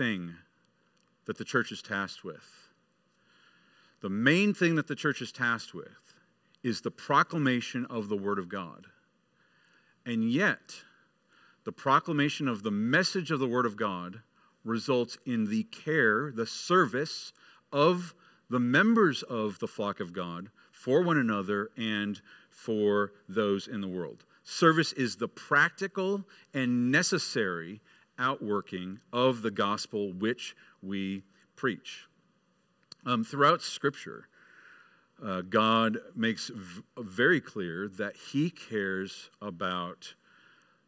thing 0.00 0.34
that 1.26 1.36
the 1.36 1.44
church 1.44 1.70
is 1.70 1.82
tasked 1.82 2.24
with. 2.24 2.70
The 4.00 4.08
main 4.08 4.54
thing 4.54 4.76
that 4.76 4.86
the 4.86 4.94
church 4.94 5.20
is 5.20 5.30
tasked 5.30 5.74
with 5.74 6.14
is 6.62 6.80
the 6.80 6.90
proclamation 6.90 7.84
of 7.90 8.08
the 8.08 8.16
Word 8.16 8.38
of 8.38 8.48
God. 8.48 8.86
And 10.06 10.30
yet, 10.30 10.74
the 11.64 11.72
proclamation 11.72 12.48
of 12.48 12.62
the 12.62 12.70
message 12.70 13.30
of 13.30 13.40
the 13.40 13.46
Word 13.46 13.66
of 13.66 13.76
God 13.76 14.22
results 14.64 15.18
in 15.26 15.44
the 15.50 15.64
care, 15.64 16.32
the 16.32 16.46
service 16.46 17.34
of 17.70 18.14
the 18.48 18.58
members 18.58 19.22
of 19.24 19.58
the 19.58 19.68
flock 19.68 20.00
of 20.00 20.14
God 20.14 20.48
for 20.72 21.02
one 21.02 21.18
another 21.18 21.72
and 21.76 22.18
for 22.48 23.12
those 23.28 23.68
in 23.68 23.82
the 23.82 23.88
world. 23.88 24.24
Service 24.44 24.94
is 24.94 25.16
the 25.16 25.28
practical 25.28 26.24
and 26.54 26.90
necessary 26.90 27.82
outworking 28.20 29.00
of 29.12 29.42
the 29.42 29.50
gospel 29.50 30.12
which 30.12 30.54
we 30.82 31.24
preach. 31.56 32.06
Um, 33.06 33.24
throughout 33.24 33.62
Scripture, 33.62 34.28
uh, 35.24 35.42
God 35.42 35.98
makes 36.14 36.48
v- 36.54 36.82
very 36.98 37.40
clear 37.40 37.88
that 37.88 38.14
He 38.16 38.50
cares 38.50 39.30
about 39.40 40.14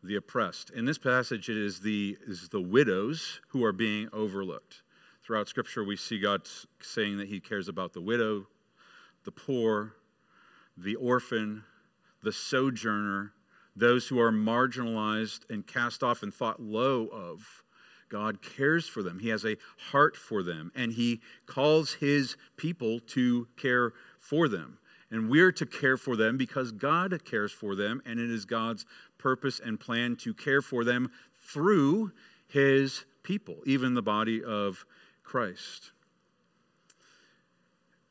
the 0.03 0.17
oppressed. 0.17 0.71
In 0.71 0.85
this 0.85 0.99
passage, 0.99 1.49
it 1.49 1.57
is 1.57 1.81
the, 1.81 2.17
is 2.27 2.49
the 2.49 2.61
widows 2.61 3.41
who 3.49 3.65
are 3.65 3.73
being 3.73 4.09
overlooked. 4.13 4.83
Throughout 5.23 5.49
Scripture, 5.49 5.85
we 5.85 5.97
see 5.97 6.19
God 6.19 6.43
saying 6.81 7.19
that 7.19 7.29
He 7.29 7.41
cares 7.41 7.69
about 7.69 7.93
the 7.93 8.01
widow, 8.01 8.47
the 9.25 9.33
poor, 9.33 9.95
the 10.77 10.97
orphan, 10.97 11.65
the 12.23 12.33
sojourner, 12.33 13.33
those 13.75 14.09
who 14.09 14.21
are 14.21 14.33
marginalized 14.33 15.49
and 15.51 15.67
cast 15.67 16.03
off 16.03 16.23
and 16.23 16.33
thought 16.33 16.61
low 16.61 17.07
of. 17.09 17.63
God 18.09 18.43
cares 18.43 18.87
for 18.87 19.03
them. 19.03 19.19
He 19.19 19.31
has 19.31 19.47
a 19.47 19.57
heart 19.91 20.17
for 20.17 20.43
them, 20.43 20.71
and 20.75 20.93
He 20.93 21.23
calls 21.47 21.95
His 21.95 22.37
people 22.57 23.01
to 23.01 23.49
care 23.57 23.93
for 24.21 24.49
them. 24.49 24.79
And 25.11 25.31
we're 25.31 25.53
to 25.53 25.67
care 25.67 25.97
for 25.97 26.17
them 26.17 26.37
because 26.37 26.73
God 26.73 27.25
cares 27.25 27.53
for 27.53 27.75
them, 27.75 28.03
and 28.05 28.21
it 28.21 28.31
is 28.31 28.45
God's 28.45 28.85
purpose 29.19 29.61
and 29.65 29.81
plan 29.81 30.17
to 30.17 30.35
care 30.35 30.61
for 30.61 30.85
them 30.85 31.11
through 31.53 32.13
His 32.49 33.05
people, 33.23 33.57
even 33.65 33.95
the 33.95 34.03
body 34.03 34.45
of 34.45 34.85
Christ. 35.23 35.93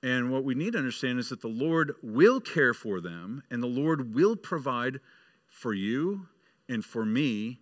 And 0.03 0.32
what 0.32 0.44
we 0.44 0.56
need 0.56 0.74
to 0.74 0.80
understand 0.80 1.20
is 1.20 1.30
that 1.30 1.41
the 1.41 1.48
Lord 1.48 1.94
will 2.01 2.39
care 2.39 2.74
for 2.74 3.01
them, 3.01 3.44
and 3.51 3.62
the 3.62 3.68
Lord 3.68 4.15
will 4.15 4.36
provide 4.36 5.00
for 5.51 5.74
you 5.74 6.27
and 6.67 6.84
for 6.84 7.05
me, 7.05 7.60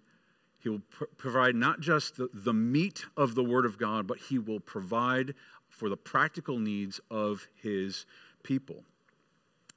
He 0.59 0.69
will 0.69 0.81
pr- 0.89 1.05
provide 1.17 1.55
not 1.55 1.81
just 1.81 2.15
the, 2.15 2.29
the 2.33 2.53
meat 2.53 3.05
of 3.17 3.35
the 3.35 3.43
Word 3.43 3.65
of 3.65 3.77
God, 3.77 4.07
but 4.07 4.19
He 4.19 4.37
will 4.37 4.59
provide 4.59 5.33
for 5.67 5.89
the 5.89 5.97
practical 5.97 6.59
needs 6.59 7.01
of 7.11 7.47
His 7.61 8.05
people. 8.43 8.83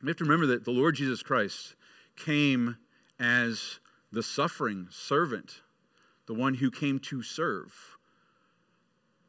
We 0.02 0.08
have 0.08 0.16
to 0.18 0.24
remember 0.24 0.46
that 0.46 0.64
the 0.64 0.70
Lord 0.70 0.94
Jesus 0.94 1.22
Christ 1.22 1.74
came 2.16 2.76
as 3.18 3.80
the 4.12 4.22
suffering 4.22 4.88
servant, 4.90 5.62
the 6.26 6.34
one 6.34 6.54
who 6.54 6.70
came 6.70 6.98
to 6.98 7.22
serve, 7.22 7.72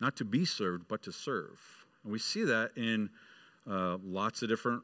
not 0.01 0.17
to 0.17 0.25
be 0.25 0.45
served, 0.45 0.87
but 0.87 1.01
to 1.03 1.11
serve. 1.11 1.59
And 2.03 2.11
we 2.11 2.19
see 2.19 2.43
that 2.43 2.71
in 2.75 3.09
uh, 3.69 3.97
lots 4.03 4.41
of 4.41 4.49
different 4.49 4.83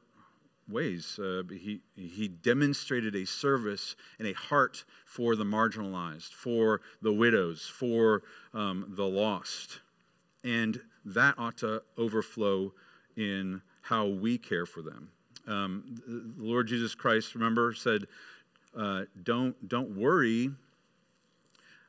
ways. 0.70 1.20
Uh, 1.20 1.44
he, 1.50 1.82
he 1.96 2.28
demonstrated 2.28 3.16
a 3.16 3.26
service 3.26 3.96
and 4.20 4.28
a 4.28 4.34
heart 4.34 4.84
for 5.06 5.36
the 5.36 5.44
marginalized, 5.44 6.32
for 6.34 6.82
the 7.02 7.14
widows, 7.14 7.68
for 7.68 8.24
um, 8.54 8.86
the 8.96 9.06
lost. 9.06 9.80
And 10.44 10.80
that 11.06 11.36
ought 11.38 11.58
to 11.58 11.82
overflow 11.98 12.74
in 13.16 13.62
how 13.82 14.08
we 14.08 14.38
care 14.38 14.66
for 14.66 14.82
them. 14.82 15.12
Um, 15.48 15.96
the 16.08 16.44
Lord 16.44 16.68
Jesus 16.68 16.94
Christ, 16.96 17.34
remember, 17.34 17.74
said, 17.74 18.06
uh, 18.78 19.06
don't, 19.24 19.68
don't 19.68 19.98
worry 19.98 20.52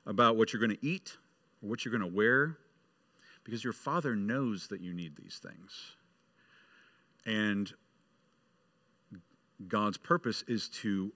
about 0.06 0.36
what 0.36 0.52
you're 0.52 0.60
going 0.60 0.76
to 0.76 0.86
eat 0.86 1.16
or 1.62 1.68
what 1.68 1.84
you're 1.84 1.96
going 1.96 2.08
to 2.08 2.16
wear, 2.16 2.56
because 3.44 3.62
your 3.62 3.74
Father 3.74 4.16
knows 4.16 4.68
that 4.68 4.80
you 4.80 4.94
need 4.94 5.14
these 5.16 5.40
things. 5.42 5.92
And 7.26 7.72
God's 9.68 9.98
purpose 9.98 10.42
is 10.48 10.68
to 10.80 11.12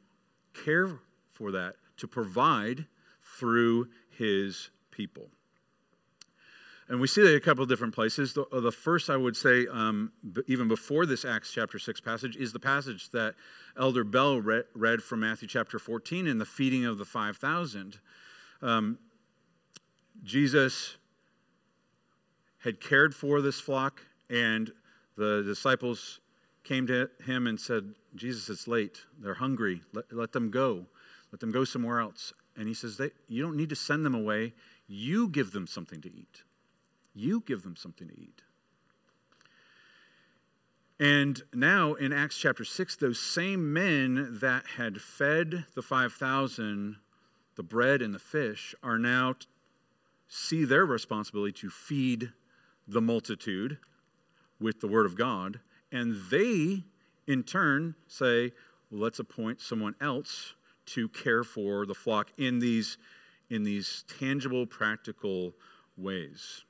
care 0.64 0.98
for 1.32 1.52
that, 1.52 1.76
to 1.98 2.06
provide 2.06 2.86
through 3.38 3.88
his 4.10 4.70
people. 4.90 5.28
And 6.88 7.00
we 7.00 7.06
see 7.06 7.22
that 7.22 7.34
a 7.34 7.40
couple 7.40 7.62
of 7.62 7.68
different 7.68 7.94
places. 7.94 8.34
The, 8.34 8.44
the 8.52 8.70
first, 8.70 9.08
I 9.08 9.16
would 9.16 9.36
say, 9.36 9.66
um, 9.68 10.12
even 10.46 10.68
before 10.68 11.06
this 11.06 11.24
Acts 11.24 11.50
chapter 11.50 11.78
6 11.78 12.00
passage, 12.02 12.36
is 12.36 12.52
the 12.52 12.60
passage 12.60 13.08
that 13.10 13.34
Elder 13.78 14.04
Bell 14.04 14.40
read, 14.40 14.64
read 14.74 15.02
from 15.02 15.20
Matthew 15.20 15.48
chapter 15.48 15.78
14 15.78 16.26
in 16.26 16.36
the 16.36 16.44
feeding 16.44 16.84
of 16.84 16.98
the 16.98 17.06
5,000. 17.06 17.98
Um, 18.60 18.98
Jesus 20.22 20.96
had 22.58 22.80
cared 22.80 23.14
for 23.14 23.40
this 23.40 23.60
flock, 23.60 24.02
and 24.28 24.70
the 25.16 25.42
disciples 25.42 26.20
came 26.64 26.86
to 26.86 27.10
him 27.24 27.46
and 27.46 27.60
said, 27.60 27.94
Jesus, 28.16 28.48
it's 28.48 28.66
late. 28.66 29.02
They're 29.20 29.34
hungry. 29.34 29.82
Let, 29.92 30.12
let 30.12 30.32
them 30.32 30.50
go. 30.50 30.86
Let 31.30 31.40
them 31.40 31.52
go 31.52 31.64
somewhere 31.64 32.00
else. 32.00 32.32
And 32.56 32.66
he 32.68 32.74
says, 32.74 33.00
You 33.28 33.42
don't 33.42 33.56
need 33.56 33.68
to 33.70 33.76
send 33.76 34.04
them 34.04 34.14
away. 34.14 34.54
You 34.86 35.28
give 35.28 35.52
them 35.52 35.66
something 35.66 36.00
to 36.02 36.08
eat. 36.08 36.42
You 37.14 37.42
give 37.46 37.62
them 37.62 37.76
something 37.76 38.08
to 38.08 38.20
eat. 38.20 38.42
And 41.00 41.42
now 41.52 41.94
in 41.94 42.12
Acts 42.12 42.38
chapter 42.38 42.64
6, 42.64 42.96
those 42.96 43.18
same 43.18 43.72
men 43.72 44.38
that 44.40 44.64
had 44.76 45.00
fed 45.00 45.64
the 45.74 45.82
5,000, 45.82 46.96
the 47.56 47.62
bread 47.62 48.00
and 48.00 48.14
the 48.14 48.18
fish, 48.18 48.74
are 48.82 48.98
now 48.98 49.34
see 50.28 50.64
their 50.64 50.86
responsibility 50.86 51.52
to 51.52 51.70
feed 51.70 52.32
the 52.86 53.00
multitude 53.00 53.78
with 54.60 54.80
the 54.80 54.88
word 54.88 55.06
of 55.06 55.16
God. 55.16 55.60
And 55.94 56.16
they, 56.28 56.82
in 57.28 57.44
turn, 57.44 57.94
say, 58.08 58.50
let's 58.90 59.20
appoint 59.20 59.60
someone 59.60 59.94
else 60.00 60.54
to 60.86 61.08
care 61.08 61.44
for 61.44 61.86
the 61.86 61.94
flock 61.94 62.32
in 62.36 62.58
these, 62.58 62.98
in 63.48 63.62
these 63.62 64.04
tangible, 64.18 64.66
practical 64.66 65.54
ways. 65.96 66.64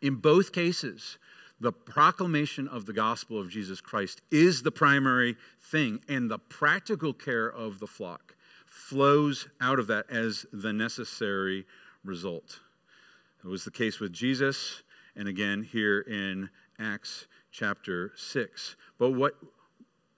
In 0.00 0.14
both 0.14 0.52
cases, 0.52 1.18
the 1.58 1.72
proclamation 1.72 2.68
of 2.68 2.86
the 2.86 2.92
gospel 2.92 3.40
of 3.40 3.50
Jesus 3.50 3.80
Christ 3.80 4.22
is 4.30 4.62
the 4.62 4.70
primary 4.70 5.36
thing, 5.60 6.00
and 6.08 6.30
the 6.30 6.38
practical 6.38 7.12
care 7.12 7.48
of 7.48 7.80
the 7.80 7.88
flock 7.88 8.36
flows 8.66 9.48
out 9.60 9.80
of 9.80 9.88
that 9.88 10.08
as 10.10 10.46
the 10.52 10.72
necessary 10.72 11.66
result. 12.04 12.60
It 13.44 13.48
was 13.48 13.64
the 13.64 13.72
case 13.72 13.98
with 13.98 14.12
Jesus, 14.12 14.84
and 15.16 15.26
again 15.26 15.64
here 15.64 16.02
in 16.02 16.50
Acts 16.78 17.26
chapter 17.50 18.12
6. 18.16 18.76
But 18.98 19.10
what 19.10 19.34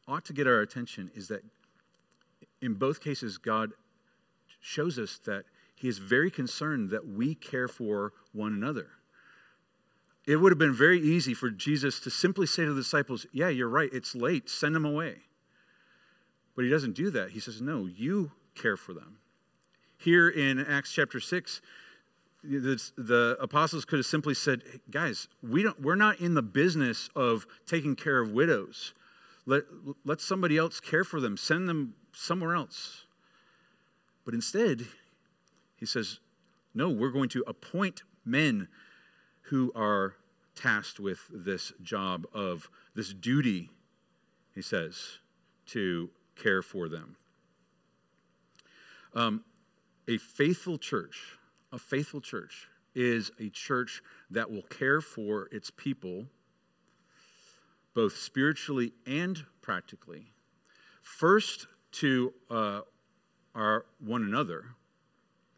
ought 0.08 0.25
to 0.26 0.32
get 0.32 0.46
our 0.46 0.60
attention 0.60 1.10
is 1.14 1.28
that 1.28 1.42
in 2.60 2.75
both 2.75 3.00
cases, 3.00 3.38
God 3.38 3.72
shows 4.60 4.99
us 4.99 5.18
that 5.25 5.44
He 5.75 5.88
is 5.88 5.99
very 5.99 6.30
concerned 6.30 6.90
that 6.90 7.06
we 7.06 7.34
care 7.34 7.68
for 7.68 8.12
one 8.32 8.52
another. 8.52 8.88
It 10.26 10.37
would 10.37 10.52
have 10.52 10.58
been 10.58 10.75
very 10.75 11.00
easy 11.00 11.34
for 11.34 11.50
Jesus 11.50 11.99
to 12.00 12.10
simply 12.10 12.46
say 12.46 12.64
to 12.64 12.75
the 12.75 12.82
disciples, 12.82 13.26
Yeah, 13.32 13.49
you're 13.49 13.68
right, 13.68 13.88
it's 13.92 14.14
late, 14.14 14.50
send 14.50 14.75
them 14.75 14.84
away. 14.84 15.16
But 16.54 16.64
he 16.64 16.70
doesn't 16.70 16.94
do 16.94 17.10
that. 17.10 17.30
He 17.30 17.40
says, 17.40 17.62
No, 17.62 17.87
you 17.87 18.32
care 18.54 18.76
for 18.76 18.92
them. 18.92 19.18
Here 19.96 20.28
in 20.28 20.58
Acts 20.58 20.92
chapter 20.92 21.20
6, 21.20 21.60
the, 22.42 22.90
the 22.97 23.37
apostles 23.40 23.85
could 23.85 23.99
have 23.99 24.06
simply 24.06 24.35
said, 24.35 24.62
Guys, 24.90 25.28
we 25.42 25.62
don't, 25.62 25.80
we're 25.80 25.94
not 25.94 26.20
in 26.20 26.35
the 26.35 26.42
business 26.42 27.09
of 27.14 27.47
taking 27.66 27.97
care 27.97 28.20
of 28.20 28.32
widows. 28.32 28.94
Let, 29.47 29.64
let 30.04 30.20
somebody 30.20 30.56
else 30.56 30.80
care 30.80 31.04
for 31.04 31.20
them, 31.20 31.37
send 31.37 31.68
them 31.68 31.94
somewhere 32.12 32.54
else. 32.54 33.04
But 34.25 34.35
instead, 34.35 34.87
he 35.76 35.87
says, 35.87 36.20
No, 36.75 36.88
we're 36.88 37.11
going 37.11 37.28
to 37.30 37.44
appoint 37.47 38.02
men 38.25 38.68
who 39.42 39.73
are 39.75 40.14
tasked 40.54 41.00
with 41.00 41.20
this 41.30 41.73
job 41.82 42.26
of 42.32 42.70
this 42.94 43.12
duty, 43.12 43.70
he 44.54 44.62
says, 44.62 45.18
to 45.66 46.11
care 46.37 46.62
for 46.62 46.88
them. 46.88 47.16
Um, 49.14 49.44
a 50.06 50.18
faithful 50.18 50.78
church, 50.78 51.38
a 51.72 51.78
faithful 51.78 52.20
church 52.20 52.68
is 52.94 53.30
a 53.38 53.48
church 53.50 54.02
that 54.30 54.50
will 54.50 54.62
care 54.62 55.00
for 55.00 55.48
its 55.52 55.70
people 55.70 56.26
both 57.94 58.16
spiritually 58.16 58.92
and 59.06 59.44
practically. 59.62 60.32
First, 61.02 61.66
to 61.92 62.32
uh, 62.50 62.80
our 63.54 63.86
one 63.98 64.22
another, 64.22 64.64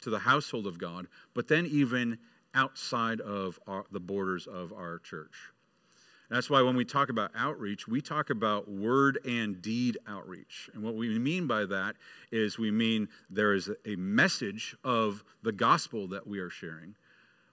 to 0.00 0.10
the 0.10 0.18
household 0.18 0.66
of 0.66 0.78
God, 0.78 1.06
but 1.34 1.48
then 1.48 1.66
even 1.66 2.18
outside 2.54 3.20
of 3.20 3.58
our, 3.66 3.84
the 3.90 4.00
borders 4.00 4.46
of 4.46 4.72
our 4.72 4.98
church. 4.98 5.51
That's 6.32 6.48
why 6.48 6.62
when 6.62 6.76
we 6.76 6.86
talk 6.86 7.10
about 7.10 7.30
outreach, 7.36 7.86
we 7.86 8.00
talk 8.00 8.30
about 8.30 8.66
word 8.66 9.18
and 9.26 9.60
deed 9.60 9.98
outreach. 10.08 10.70
And 10.72 10.82
what 10.82 10.94
we 10.94 11.18
mean 11.18 11.46
by 11.46 11.66
that 11.66 11.96
is 12.30 12.58
we 12.58 12.70
mean 12.70 13.08
there 13.28 13.52
is 13.52 13.68
a 13.84 13.96
message 13.96 14.74
of 14.82 15.22
the 15.42 15.52
gospel 15.52 16.08
that 16.08 16.26
we 16.26 16.38
are 16.38 16.48
sharing, 16.48 16.94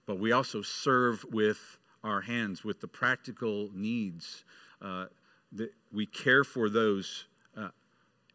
but 0.06 0.18
we 0.18 0.32
also 0.32 0.62
serve 0.62 1.22
with 1.30 1.78
our 2.02 2.22
hands, 2.22 2.64
with 2.64 2.80
the 2.80 2.88
practical 2.88 3.68
needs. 3.74 4.44
Uh, 4.80 5.04
that 5.52 5.74
we 5.92 6.06
care 6.06 6.42
for 6.42 6.70
those 6.70 7.26
uh, 7.58 7.68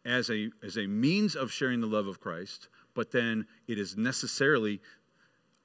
as, 0.04 0.30
a, 0.30 0.50
as 0.62 0.76
a 0.78 0.86
means 0.86 1.34
of 1.34 1.50
sharing 1.50 1.80
the 1.80 1.88
love 1.88 2.06
of 2.06 2.20
Christ, 2.20 2.68
but 2.94 3.10
then 3.10 3.46
it 3.66 3.80
is 3.80 3.96
necessarily 3.96 4.80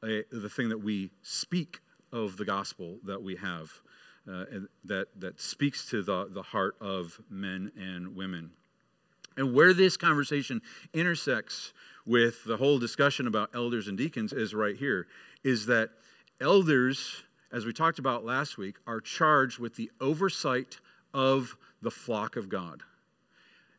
a, 0.03 0.23
the 0.31 0.49
thing 0.49 0.69
that 0.69 0.81
we 0.81 1.11
speak 1.21 1.81
of 2.11 2.37
the 2.37 2.45
gospel 2.45 2.97
that 3.03 3.21
we 3.21 3.35
have, 3.35 3.71
uh, 4.29 4.45
that, 4.85 5.07
that 5.19 5.39
speaks 5.39 5.89
to 5.89 6.03
the, 6.03 6.27
the 6.31 6.43
heart 6.43 6.75
of 6.79 7.19
men 7.29 7.71
and 7.75 8.15
women. 8.15 8.51
And 9.37 9.53
where 9.53 9.73
this 9.73 9.97
conversation 9.97 10.61
intersects 10.93 11.73
with 12.05 12.43
the 12.43 12.57
whole 12.57 12.79
discussion 12.79 13.27
about 13.27 13.49
elders 13.55 13.87
and 13.87 13.97
deacons 13.97 14.33
is 14.33 14.53
right 14.53 14.75
here 14.75 15.07
is 15.43 15.65
that 15.67 15.89
elders, 16.39 17.23
as 17.51 17.65
we 17.65 17.73
talked 17.73 17.99
about 17.99 18.25
last 18.25 18.57
week, 18.57 18.75
are 18.85 18.99
charged 18.99 19.59
with 19.59 19.75
the 19.75 19.89
oversight 20.01 20.79
of 21.13 21.55
the 21.81 21.91
flock 21.91 22.35
of 22.35 22.49
God. 22.49 22.83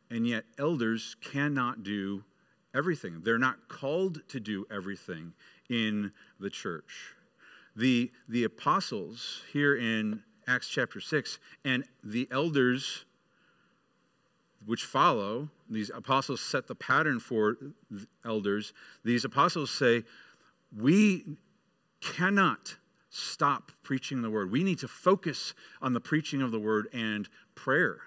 And 0.09 0.27
yet, 0.27 0.43
elders 0.59 1.15
cannot 1.21 1.83
do 1.83 2.23
everything. 2.75 3.21
They're 3.23 3.37
not 3.37 3.67
called 3.67 4.21
to 4.29 4.39
do 4.39 4.65
everything 4.71 5.33
in 5.69 6.11
the 6.39 6.49
church. 6.49 7.15
The, 7.75 8.11
the 8.29 8.43
apostles 8.43 9.41
here 9.51 9.75
in 9.75 10.21
Acts 10.47 10.67
chapter 10.67 10.99
6 10.99 11.39
and 11.63 11.83
the 12.03 12.27
elders 12.31 13.05
which 14.65 14.85
follow, 14.85 15.49
these 15.69 15.89
apostles 15.89 16.41
set 16.41 16.67
the 16.67 16.75
pattern 16.75 17.19
for 17.19 17.57
elders. 18.25 18.73
These 19.03 19.25
apostles 19.25 19.71
say, 19.71 20.03
We 20.75 21.25
cannot 22.01 22.77
stop 23.09 23.71
preaching 23.83 24.21
the 24.21 24.29
word. 24.29 24.51
We 24.51 24.63
need 24.63 24.79
to 24.79 24.87
focus 24.87 25.53
on 25.81 25.93
the 25.93 25.99
preaching 25.99 26.41
of 26.41 26.51
the 26.51 26.59
word 26.59 26.87
and 26.93 27.27
prayer. 27.55 27.99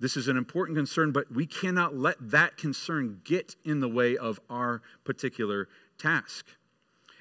This 0.00 0.16
is 0.16 0.28
an 0.28 0.36
important 0.36 0.76
concern, 0.76 1.12
but 1.12 1.32
we 1.32 1.46
cannot 1.46 1.96
let 1.96 2.16
that 2.30 2.56
concern 2.56 3.20
get 3.24 3.54
in 3.64 3.80
the 3.80 3.88
way 3.88 4.16
of 4.16 4.40
our 4.50 4.82
particular 5.04 5.68
task. 5.98 6.46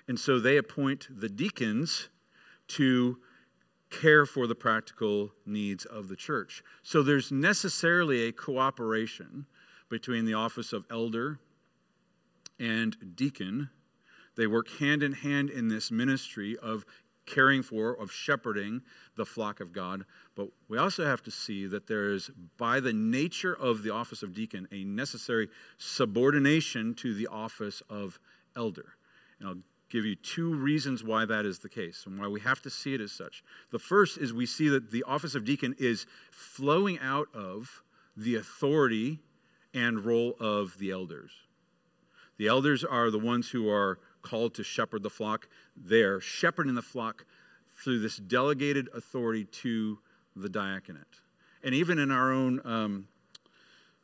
And 0.07 0.19
so 0.19 0.39
they 0.39 0.57
appoint 0.57 1.07
the 1.09 1.29
deacons 1.29 2.09
to 2.69 3.19
care 4.01 4.25
for 4.25 4.47
the 4.47 4.55
practical 4.55 5.31
needs 5.45 5.85
of 5.85 6.07
the 6.07 6.15
church. 6.15 6.63
So 6.83 7.03
there's 7.03 7.31
necessarily 7.31 8.27
a 8.27 8.31
cooperation 8.31 9.45
between 9.89 10.25
the 10.25 10.33
office 10.33 10.73
of 10.73 10.85
elder 10.89 11.39
and 12.59 12.95
deacon. 13.15 13.69
They 14.35 14.47
work 14.47 14.69
hand 14.79 15.03
in 15.03 15.11
hand 15.11 15.49
in 15.49 15.67
this 15.67 15.91
ministry 15.91 16.57
of 16.57 16.85
caring 17.25 17.61
for, 17.61 17.93
of 17.93 18.11
shepherding 18.11 18.81
the 19.15 19.25
flock 19.25 19.59
of 19.59 19.71
God. 19.71 20.03
But 20.35 20.49
we 20.67 20.77
also 20.77 21.05
have 21.05 21.21
to 21.23 21.31
see 21.31 21.67
that 21.67 21.87
there 21.87 22.11
is, 22.11 22.29
by 22.57 22.79
the 22.79 22.93
nature 22.93 23.53
of 23.53 23.83
the 23.83 23.91
office 23.91 24.23
of 24.23 24.33
deacon, 24.33 24.67
a 24.71 24.83
necessary 24.83 25.49
subordination 25.77 26.95
to 26.95 27.13
the 27.13 27.27
office 27.27 27.81
of 27.89 28.19
elder. 28.55 28.95
And 29.39 29.47
I'll 29.47 29.57
give 29.93 30.05
you 30.05 30.15
two 30.15 30.55
reasons 30.55 31.03
why 31.03 31.23
that 31.23 31.45
is 31.45 31.59
the 31.59 31.69
case 31.69 32.05
and 32.07 32.19
why 32.19 32.27
we 32.27 32.39
have 32.39 32.59
to 32.63 32.69
see 32.69 32.95
it 32.95 32.99
as 32.99 33.11
such. 33.11 33.43
The 33.71 33.77
first 33.77 34.17
is 34.17 34.33
we 34.33 34.47
see 34.47 34.67
that 34.69 34.89
the 34.89 35.03
office 35.03 35.35
of 35.35 35.45
deacon 35.45 35.75
is 35.77 36.07
flowing 36.31 36.97
out 36.97 37.27
of 37.31 37.83
the 38.17 38.35
authority 38.35 39.19
and 39.71 40.03
role 40.03 40.35
of 40.39 40.75
the 40.79 40.89
elders. 40.89 41.31
The 42.37 42.47
elders 42.47 42.83
are 42.83 43.11
the 43.11 43.19
ones 43.19 43.51
who 43.51 43.69
are 43.69 43.99
called 44.23 44.55
to 44.55 44.63
shepherd 44.63 45.03
the 45.03 45.11
flock. 45.11 45.47
They're 45.77 46.19
shepherding 46.19 46.73
the 46.73 46.81
flock 46.81 47.25
through 47.75 47.99
this 47.99 48.17
delegated 48.17 48.89
authority 48.95 49.45
to 49.45 49.99
the 50.35 50.49
diaconate. 50.49 51.21
And 51.63 51.75
even 51.75 51.99
in 51.99 52.09
our 52.09 52.31
own 52.31 52.61
um, 52.65 53.07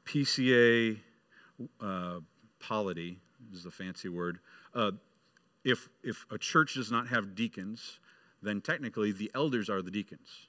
PCA 0.06 1.00
uh, 1.82 2.20
polity, 2.60 3.18
is 3.54 3.66
a 3.66 3.72
fancy 3.72 4.10
word, 4.10 4.40
uh, 4.76 4.92
if, 5.64 5.90
if 6.04 6.26
a 6.32 6.38
church 6.38 6.76
does 6.76 6.92
not 6.92 7.08
have 7.08 7.36
deacons, 7.36 8.00
then 8.42 8.62
technically 8.62 9.12
the 9.12 9.32
elders 9.36 9.70
are 9.70 9.82
the 9.82 9.92
deacons 9.92 10.48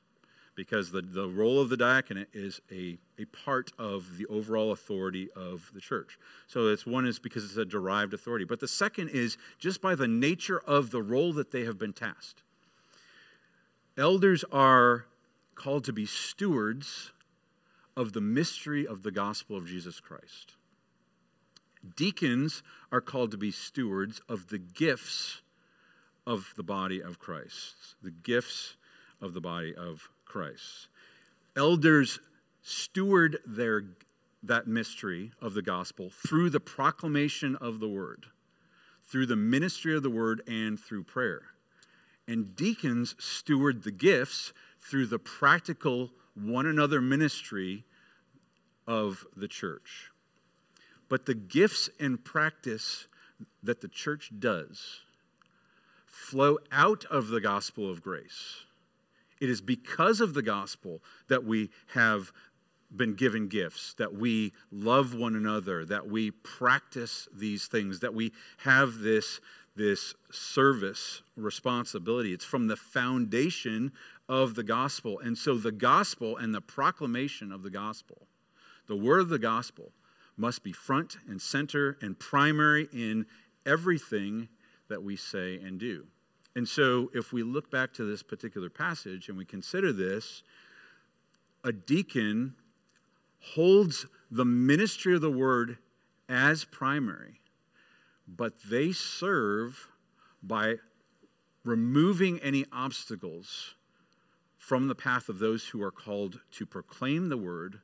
because 0.54 0.90
the, 0.90 1.00
the 1.00 1.28
role 1.28 1.60
of 1.60 1.68
the 1.68 1.76
diaconate 1.76 2.28
is 2.32 2.60
a, 2.70 2.98
a 3.18 3.24
part 3.26 3.72
of 3.78 4.18
the 4.18 4.26
overall 4.26 4.72
authority 4.72 5.30
of 5.34 5.70
the 5.72 5.80
church. 5.80 6.18
So 6.46 6.68
it's 6.68 6.86
one 6.86 7.06
is 7.06 7.18
because 7.18 7.44
it's 7.44 7.56
a 7.56 7.64
derived 7.64 8.12
authority. 8.12 8.44
But 8.44 8.60
the 8.60 8.68
second 8.68 9.08
is 9.08 9.38
just 9.58 9.80
by 9.80 9.94
the 9.94 10.08
nature 10.08 10.60
of 10.60 10.90
the 10.90 11.02
role 11.02 11.32
that 11.34 11.50
they 11.50 11.64
have 11.64 11.78
been 11.78 11.92
tasked. 11.92 12.42
Elders 13.96 14.44
are 14.52 15.06
called 15.54 15.84
to 15.84 15.92
be 15.92 16.06
stewards 16.06 17.12
of 17.96 18.12
the 18.12 18.20
mystery 18.20 18.86
of 18.86 19.02
the 19.02 19.10
gospel 19.10 19.56
of 19.56 19.66
Jesus 19.66 20.00
Christ. 20.00 20.56
Deacons 21.96 22.62
are 22.92 23.00
called 23.00 23.30
to 23.30 23.38
be 23.38 23.50
stewards 23.50 24.20
of 24.28 24.48
the 24.48 24.58
gifts 24.58 25.40
of 26.26 26.52
the 26.56 26.62
body 26.62 27.02
of 27.02 27.18
Christ, 27.18 27.74
the 28.02 28.10
gifts 28.10 28.76
of 29.20 29.34
the 29.34 29.40
body 29.40 29.74
of 29.74 30.08
Christ. 30.24 30.88
elders 31.56 32.20
steward 32.62 33.38
their, 33.46 33.84
that 34.42 34.66
mystery 34.66 35.32
of 35.40 35.54
the 35.54 35.62
gospel 35.62 36.10
through 36.10 36.50
the 36.50 36.60
proclamation 36.60 37.56
of 37.56 37.80
the 37.80 37.88
word, 37.88 38.26
through 39.04 39.26
the 39.26 39.36
ministry 39.36 39.96
of 39.96 40.02
the 40.02 40.10
word, 40.10 40.42
and 40.46 40.78
through 40.78 41.02
prayer. 41.02 41.42
And 42.28 42.54
deacons 42.54 43.16
steward 43.18 43.82
the 43.82 43.90
gifts 43.90 44.52
through 44.78 45.06
the 45.06 45.18
practical 45.18 46.10
one 46.34 46.66
another 46.66 47.00
ministry 47.00 47.84
of 48.86 49.26
the 49.36 49.48
church. 49.48 50.10
But 51.10 51.26
the 51.26 51.34
gifts 51.34 51.90
and 51.98 52.24
practice 52.24 53.08
that 53.62 53.82
the 53.82 53.88
church 53.88 54.30
does 54.38 55.00
flow 56.06 56.58
out 56.72 57.04
of 57.06 57.28
the 57.28 57.40
gospel 57.40 57.90
of 57.90 58.00
grace. 58.00 58.62
It 59.40 59.50
is 59.50 59.60
because 59.60 60.20
of 60.20 60.34
the 60.34 60.42
gospel 60.42 61.02
that 61.28 61.44
we 61.44 61.70
have 61.94 62.32
been 62.94 63.14
given 63.14 63.48
gifts, 63.48 63.94
that 63.94 64.14
we 64.14 64.52
love 64.70 65.14
one 65.14 65.34
another, 65.34 65.84
that 65.84 66.08
we 66.08 66.30
practice 66.30 67.28
these 67.34 67.66
things, 67.66 68.00
that 68.00 68.14
we 68.14 68.32
have 68.58 68.98
this, 68.98 69.40
this 69.76 70.14
service 70.30 71.22
responsibility. 71.36 72.32
It's 72.32 72.44
from 72.44 72.68
the 72.68 72.76
foundation 72.76 73.92
of 74.28 74.54
the 74.54 74.64
gospel. 74.64 75.18
And 75.20 75.36
so 75.36 75.54
the 75.56 75.72
gospel 75.72 76.36
and 76.36 76.54
the 76.54 76.60
proclamation 76.60 77.50
of 77.50 77.62
the 77.62 77.70
gospel, 77.70 78.26
the 78.86 78.96
word 78.96 79.20
of 79.20 79.28
the 79.28 79.38
gospel, 79.38 79.92
must 80.40 80.64
be 80.64 80.72
front 80.72 81.18
and 81.28 81.40
center 81.40 81.98
and 82.00 82.18
primary 82.18 82.88
in 82.92 83.26
everything 83.66 84.48
that 84.88 85.02
we 85.02 85.14
say 85.14 85.56
and 85.56 85.78
do. 85.78 86.06
And 86.56 86.66
so, 86.66 87.10
if 87.14 87.32
we 87.32 87.42
look 87.42 87.70
back 87.70 87.92
to 87.94 88.04
this 88.04 88.22
particular 88.22 88.70
passage 88.70 89.28
and 89.28 89.36
we 89.36 89.44
consider 89.44 89.92
this, 89.92 90.42
a 91.62 91.72
deacon 91.72 92.54
holds 93.54 94.06
the 94.30 94.44
ministry 94.44 95.14
of 95.14 95.20
the 95.20 95.30
word 95.30 95.76
as 96.28 96.64
primary, 96.64 97.40
but 98.26 98.54
they 98.68 98.92
serve 98.92 99.88
by 100.42 100.76
removing 101.64 102.40
any 102.40 102.64
obstacles 102.72 103.74
from 104.56 104.88
the 104.88 104.94
path 104.94 105.28
of 105.28 105.38
those 105.38 105.66
who 105.66 105.82
are 105.82 105.90
called 105.90 106.40
to 106.52 106.64
proclaim 106.64 107.28
the 107.28 107.36
word 107.36 107.80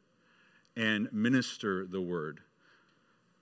and 0.77 1.13
minister 1.13 1.87
the 1.87 2.01
word. 2.01 2.41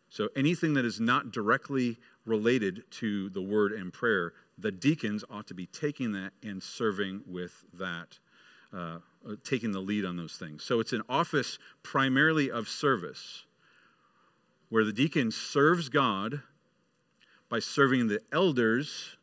So 0.08 0.28
anything 0.36 0.74
that 0.74 0.84
is 0.84 1.00
not 1.00 1.32
directly 1.32 1.98
related 2.24 2.84
to 2.92 3.30
the 3.30 3.42
word 3.42 3.72
and 3.72 3.92
prayer, 3.92 4.32
the 4.56 4.70
deacons 4.70 5.24
ought 5.28 5.48
to 5.48 5.54
be 5.54 5.66
taking 5.66 6.12
that 6.12 6.32
and 6.42 6.62
serving 6.62 7.22
with 7.26 7.64
that, 7.74 8.18
uh, 8.72 8.76
uh, 8.76 8.98
taking 9.42 9.72
the 9.72 9.80
lead 9.80 10.04
on 10.04 10.16
those 10.16 10.36
things. 10.36 10.62
So 10.62 10.78
it's 10.78 10.92
an 10.92 11.02
office 11.08 11.58
primarily 11.82 12.50
of 12.50 12.68
service, 12.68 13.44
where 14.68 14.84
the 14.84 14.92
deacon 14.92 15.32
serves 15.32 15.88
God 15.88 16.42
by 17.48 17.58
serving 17.58 18.06
the 18.06 18.20
elders 18.32 19.16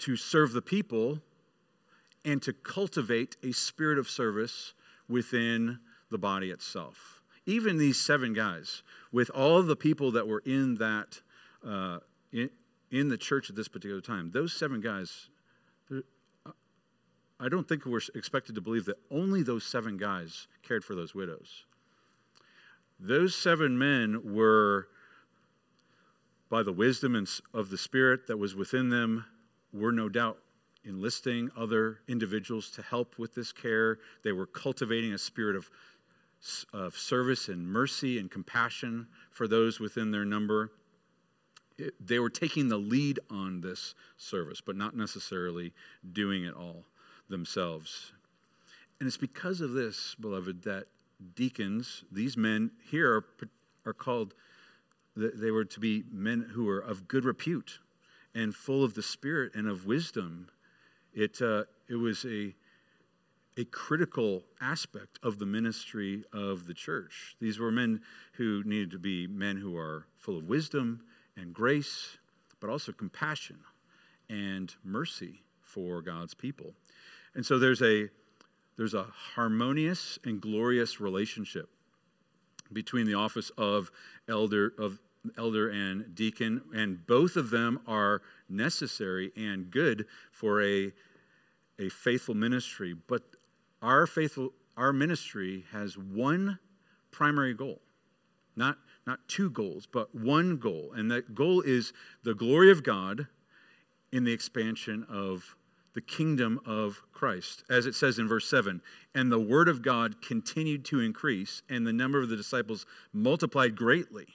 to 0.00 0.16
serve 0.16 0.52
the 0.52 0.62
people 0.62 1.20
and 2.24 2.42
to 2.42 2.52
cultivate 2.52 3.36
a 3.42 3.52
spirit 3.52 3.98
of 3.98 4.08
service 4.08 4.74
within 5.08 5.78
the 6.10 6.18
body 6.18 6.50
itself 6.50 7.14
even 7.46 7.78
these 7.78 7.98
seven 7.98 8.32
guys, 8.32 8.82
with 9.12 9.30
all 9.30 9.62
the 9.62 9.76
people 9.76 10.12
that 10.12 10.26
were 10.26 10.42
in 10.46 10.76
that, 10.76 11.20
uh, 11.66 11.98
in, 12.32 12.50
in 12.90 13.08
the 13.08 13.18
church 13.18 13.50
at 13.50 13.56
this 13.56 13.68
particular 13.68 14.00
time, 14.00 14.30
those 14.32 14.52
seven 14.52 14.80
guys, 14.80 15.28
I 17.40 17.48
don't 17.48 17.68
think 17.68 17.84
we're 17.84 18.00
expected 18.14 18.54
to 18.54 18.60
believe 18.60 18.86
that 18.86 18.96
only 19.10 19.42
those 19.42 19.64
seven 19.64 19.96
guys 19.96 20.46
cared 20.62 20.84
for 20.84 20.94
those 20.94 21.14
widows. 21.14 21.64
Those 22.98 23.34
seven 23.34 23.76
men 23.76 24.34
were, 24.34 24.88
by 26.48 26.62
the 26.62 26.72
wisdom 26.72 27.26
of 27.52 27.70
the 27.70 27.76
Spirit 27.78 28.28
that 28.28 28.38
was 28.38 28.54
within 28.54 28.88
them, 28.88 29.26
were 29.72 29.92
no 29.92 30.08
doubt 30.08 30.38
enlisting 30.84 31.50
other 31.56 32.00
individuals 32.08 32.70
to 32.70 32.82
help 32.82 33.18
with 33.18 33.34
this 33.34 33.52
care. 33.52 33.98
They 34.22 34.32
were 34.32 34.46
cultivating 34.46 35.12
a 35.12 35.18
spirit 35.18 35.56
of 35.56 35.70
of 36.72 36.96
service 36.96 37.48
and 37.48 37.66
mercy 37.66 38.18
and 38.18 38.30
compassion 38.30 39.06
for 39.30 39.48
those 39.48 39.80
within 39.80 40.10
their 40.10 40.24
number. 40.24 40.72
It, 41.78 41.94
they 42.04 42.18
were 42.18 42.30
taking 42.30 42.68
the 42.68 42.76
lead 42.76 43.18
on 43.30 43.60
this 43.60 43.94
service, 44.16 44.60
but 44.60 44.76
not 44.76 44.94
necessarily 44.94 45.72
doing 46.12 46.44
it 46.44 46.54
all 46.54 46.84
themselves. 47.28 48.12
And 49.00 49.06
it's 49.06 49.16
because 49.16 49.60
of 49.60 49.72
this, 49.72 50.14
beloved, 50.20 50.62
that 50.64 50.86
deacons, 51.34 52.04
these 52.12 52.36
men 52.36 52.70
here, 52.90 53.14
are, 53.14 53.24
are 53.86 53.94
called, 53.94 54.34
they 55.16 55.50
were 55.50 55.64
to 55.64 55.80
be 55.80 56.04
men 56.10 56.50
who 56.52 56.68
are 56.68 56.80
of 56.80 57.08
good 57.08 57.24
repute 57.24 57.78
and 58.34 58.54
full 58.54 58.84
of 58.84 58.94
the 58.94 59.02
Spirit 59.02 59.54
and 59.54 59.68
of 59.68 59.86
wisdom. 59.86 60.48
It, 61.14 61.40
uh, 61.40 61.64
it 61.88 61.96
was 61.96 62.24
a 62.24 62.54
a 63.56 63.64
critical 63.66 64.42
aspect 64.60 65.18
of 65.22 65.38
the 65.38 65.46
ministry 65.46 66.24
of 66.32 66.66
the 66.66 66.74
church. 66.74 67.36
These 67.40 67.58
were 67.58 67.70
men 67.70 68.00
who 68.32 68.62
needed 68.64 68.90
to 68.92 68.98
be 68.98 69.26
men 69.26 69.56
who 69.56 69.76
are 69.76 70.06
full 70.16 70.36
of 70.36 70.48
wisdom 70.48 71.02
and 71.36 71.54
grace, 71.54 72.18
but 72.60 72.68
also 72.68 72.92
compassion 72.92 73.58
and 74.28 74.74
mercy 74.84 75.42
for 75.60 76.02
God's 76.02 76.34
people. 76.34 76.74
And 77.34 77.44
so 77.44 77.58
there's 77.58 77.82
a 77.82 78.08
there's 78.76 78.94
a 78.94 79.04
harmonious 79.34 80.18
and 80.24 80.40
glorious 80.40 81.00
relationship 81.00 81.68
between 82.72 83.06
the 83.06 83.14
office 83.14 83.50
of 83.56 83.90
elder 84.28 84.72
of 84.78 84.98
elder 85.38 85.70
and 85.70 86.14
deacon 86.14 86.60
and 86.74 87.06
both 87.06 87.36
of 87.36 87.50
them 87.50 87.80
are 87.86 88.20
necessary 88.48 89.32
and 89.36 89.70
good 89.70 90.06
for 90.32 90.62
a 90.62 90.92
a 91.80 91.88
faithful 91.88 92.36
ministry 92.36 92.94
but 93.08 93.22
our 93.84 94.06
faithful, 94.06 94.54
our 94.78 94.92
ministry 94.94 95.64
has 95.70 95.98
one 95.98 96.58
primary 97.10 97.52
goal. 97.52 97.82
Not, 98.56 98.78
not 99.06 99.20
two 99.28 99.50
goals, 99.50 99.86
but 99.86 100.14
one 100.14 100.56
goal. 100.56 100.92
And 100.96 101.10
that 101.10 101.34
goal 101.34 101.60
is 101.60 101.92
the 102.22 102.34
glory 102.34 102.70
of 102.70 102.82
God 102.82 103.26
in 104.10 104.24
the 104.24 104.32
expansion 104.32 105.06
of 105.08 105.56
the 105.92 106.00
kingdom 106.00 106.60
of 106.64 107.02
Christ. 107.12 107.62
As 107.68 107.84
it 107.84 107.94
says 107.94 108.18
in 108.18 108.26
verse 108.26 108.48
7 108.48 108.80
And 109.14 109.30
the 109.30 109.38
word 109.38 109.68
of 109.68 109.82
God 109.82 110.22
continued 110.22 110.86
to 110.86 111.00
increase, 111.00 111.62
and 111.68 111.86
the 111.86 111.92
number 111.92 112.22
of 112.22 112.30
the 112.30 112.36
disciples 112.36 112.86
multiplied 113.12 113.76
greatly. 113.76 114.26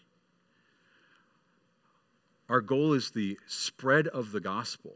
Our 2.49 2.61
goal 2.61 2.93
is 2.93 3.11
the 3.11 3.37
spread 3.47 4.07
of 4.07 4.31
the 4.31 4.39
gospel. 4.39 4.95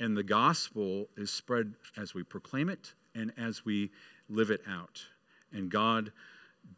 And 0.00 0.16
the 0.16 0.22
gospel 0.22 1.08
is 1.16 1.30
spread 1.30 1.74
as 1.96 2.14
we 2.14 2.22
proclaim 2.22 2.68
it 2.68 2.94
and 3.14 3.32
as 3.36 3.64
we 3.64 3.90
live 4.28 4.50
it 4.50 4.62
out. 4.68 5.02
And 5.52 5.70
God 5.70 6.12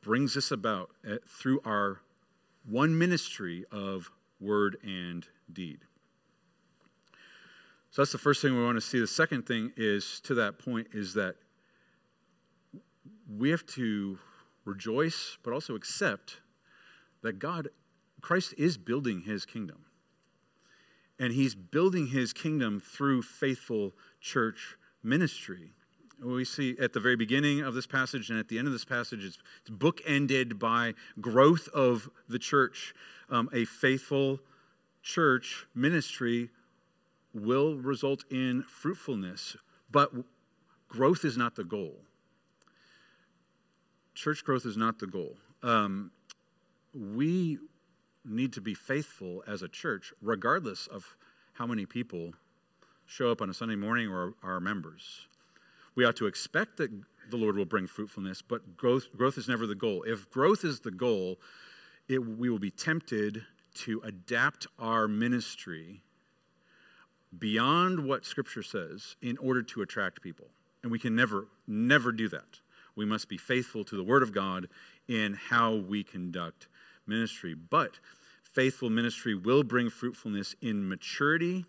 brings 0.03 0.35
this 0.35 0.51
about 0.51 0.91
uh, 1.09 1.17
through 1.27 1.61
our 1.65 2.01
one 2.69 2.97
ministry 2.99 3.65
of 3.71 4.11
word 4.41 4.77
and 4.83 5.27
deed. 5.53 5.81
So 7.91 8.03
that's 8.03 8.13
the 8.13 8.19
first 8.19 8.41
thing 8.41 8.57
we 8.57 8.65
want 8.65 8.77
to 8.77 8.81
see. 8.81 9.01
The 9.01 9.07
second 9.07 9.47
thing 9.47 9.73
is 9.77 10.21
to 10.25 10.35
that 10.35 10.59
point 10.59 10.89
is 10.93 11.15
that 11.15 11.35
we 13.37 13.51
have 13.51 13.67
to 13.67 14.19
rejoice, 14.65 15.37
but 15.43 15.53
also 15.53 15.75
accept 15.75 16.41
that 17.23 17.39
God, 17.39 17.69
Christ 18.21 18.55
is 18.59 18.77
building 18.77 19.23
his 19.23 19.45
kingdom. 19.45 19.85
And 21.19 21.33
he's 21.33 21.55
building 21.55 22.07
his 22.07 22.33
kingdom 22.33 22.81
through 22.81 23.23
faithful 23.23 23.93
church 24.21 24.77
ministry 25.03 25.73
we 26.23 26.45
see 26.45 26.77
at 26.79 26.93
the 26.93 27.01
very 27.01 27.17
beginning 27.17 27.61
of 27.63 27.75
this 27.75 27.87
passage 27.87 28.31
and 28.31 28.39
at 28.39 28.49
the 28.49 28.59
end 28.59 28.67
of 28.67 28.73
this 28.73 28.85
passage, 28.85 29.25
it's, 29.25 29.39
bookended 29.71 30.59
by 30.59 30.95
growth 31.21 31.69
of 31.69 32.11
the 32.29 32.39
church. 32.39 32.95
Um, 33.29 33.49
a 33.53 33.65
faithful 33.65 34.41
church 35.03 35.67
ministry 35.75 36.51
will 37.33 37.77
result 37.77 38.25
in 38.31 38.65
fruitfulness, 38.65 39.57
but 39.91 40.13
growth 40.89 41.25
is 41.25 41.37
not 41.37 41.55
the 41.55 41.65
goal. 41.65 41.97
Church 44.15 44.45
growth 44.45 44.67
is 44.67 44.77
not 44.77 44.99
the 44.99 45.07
goal. 45.07 45.37
Um, 45.63 46.11
we 46.93 47.59
need 48.25 48.53
to 48.55 48.61
be 48.61 48.75
faithful 48.75 49.43
as 49.47 49.63
a 49.63 49.69
church, 49.69 50.13
regardless 50.21 50.87
of 50.87 51.17
how 51.55 51.67
many 51.67 51.87
people 51.87 52.33
show 53.07 53.31
up 53.31 53.43
on 53.43 53.51
a 53.51 53.55
Sunday 53.55 53.77
morning 53.77 54.09
or 54.09 54.35
are 54.43 54.61
members. 54.61 55.27
We 55.95 56.05
ought 56.05 56.17
to 56.17 56.27
expect 56.27 56.77
that 56.77 56.91
the 57.31 57.37
Lord 57.37 57.57
will 57.57 57.65
bring 57.65 57.87
fruitfulness, 57.87 58.43
but 58.43 58.77
growth, 58.77 59.09
growth 59.17 59.39
is 59.39 59.49
never 59.49 59.67
the 59.67 59.75
goal. 59.75 60.05
If 60.05 60.31
growth 60.31 60.65
is 60.65 60.81
the 60.81 60.91
goal, 60.91 61.39
it, 62.09 62.19
we 62.19 62.51
will 62.51 62.59
be 62.59 62.71
tempted 62.71 63.43
to 63.75 64.01
adapt 64.05 64.67
our 64.79 65.07
ministry 65.07 66.03
beyond 67.39 68.05
what 68.05 68.25
Scripture 68.25 68.63
says 68.63 69.17
in 69.23 69.39
order 69.39 69.63
to 69.63 69.83
attract 69.83 70.23
people. 70.23 70.47
And 70.83 70.91
we 70.91 70.99
can 70.99 71.15
never, 71.15 71.47
never 71.67 72.13
do 72.13 72.29
that. 72.29 72.61
We 72.97 73.05
must 73.05 73.29
be 73.29 73.37
faithful 73.37 73.85
to 73.85 73.97
the 73.97 74.03
Word 74.03 74.23
of 74.23 74.33
God 74.33 74.69
in 75.09 75.35
how 75.35 75.77
we 75.77 76.03
conduct 76.03 76.67
ministry. 77.11 77.55
But 77.55 77.99
faithful 78.43 78.89
ministry 78.89 79.35
will 79.35 79.63
bring 79.63 79.91
fruitfulness 79.91 80.55
in 80.63 80.89
maturity 80.89 81.67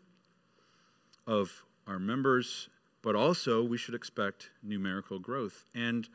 of 1.27 1.63
our 1.87 1.99
members, 1.99 2.69
but 3.01 3.15
also 3.15 3.63
we 3.63 3.77
should 3.77 3.95
expect 3.95 4.51
numerical 4.63 5.19
growth. 5.19 5.65
And 5.75 6.07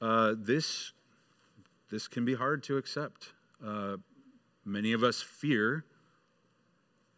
uh, 0.00 0.34
this, 0.38 0.92
this 1.90 2.06
can 2.08 2.24
be 2.24 2.34
hard 2.34 2.62
to 2.64 2.76
accept. 2.76 3.32
Uh, 3.64 3.96
many 4.64 4.92
of 4.92 5.02
us 5.02 5.20
fear 5.20 5.84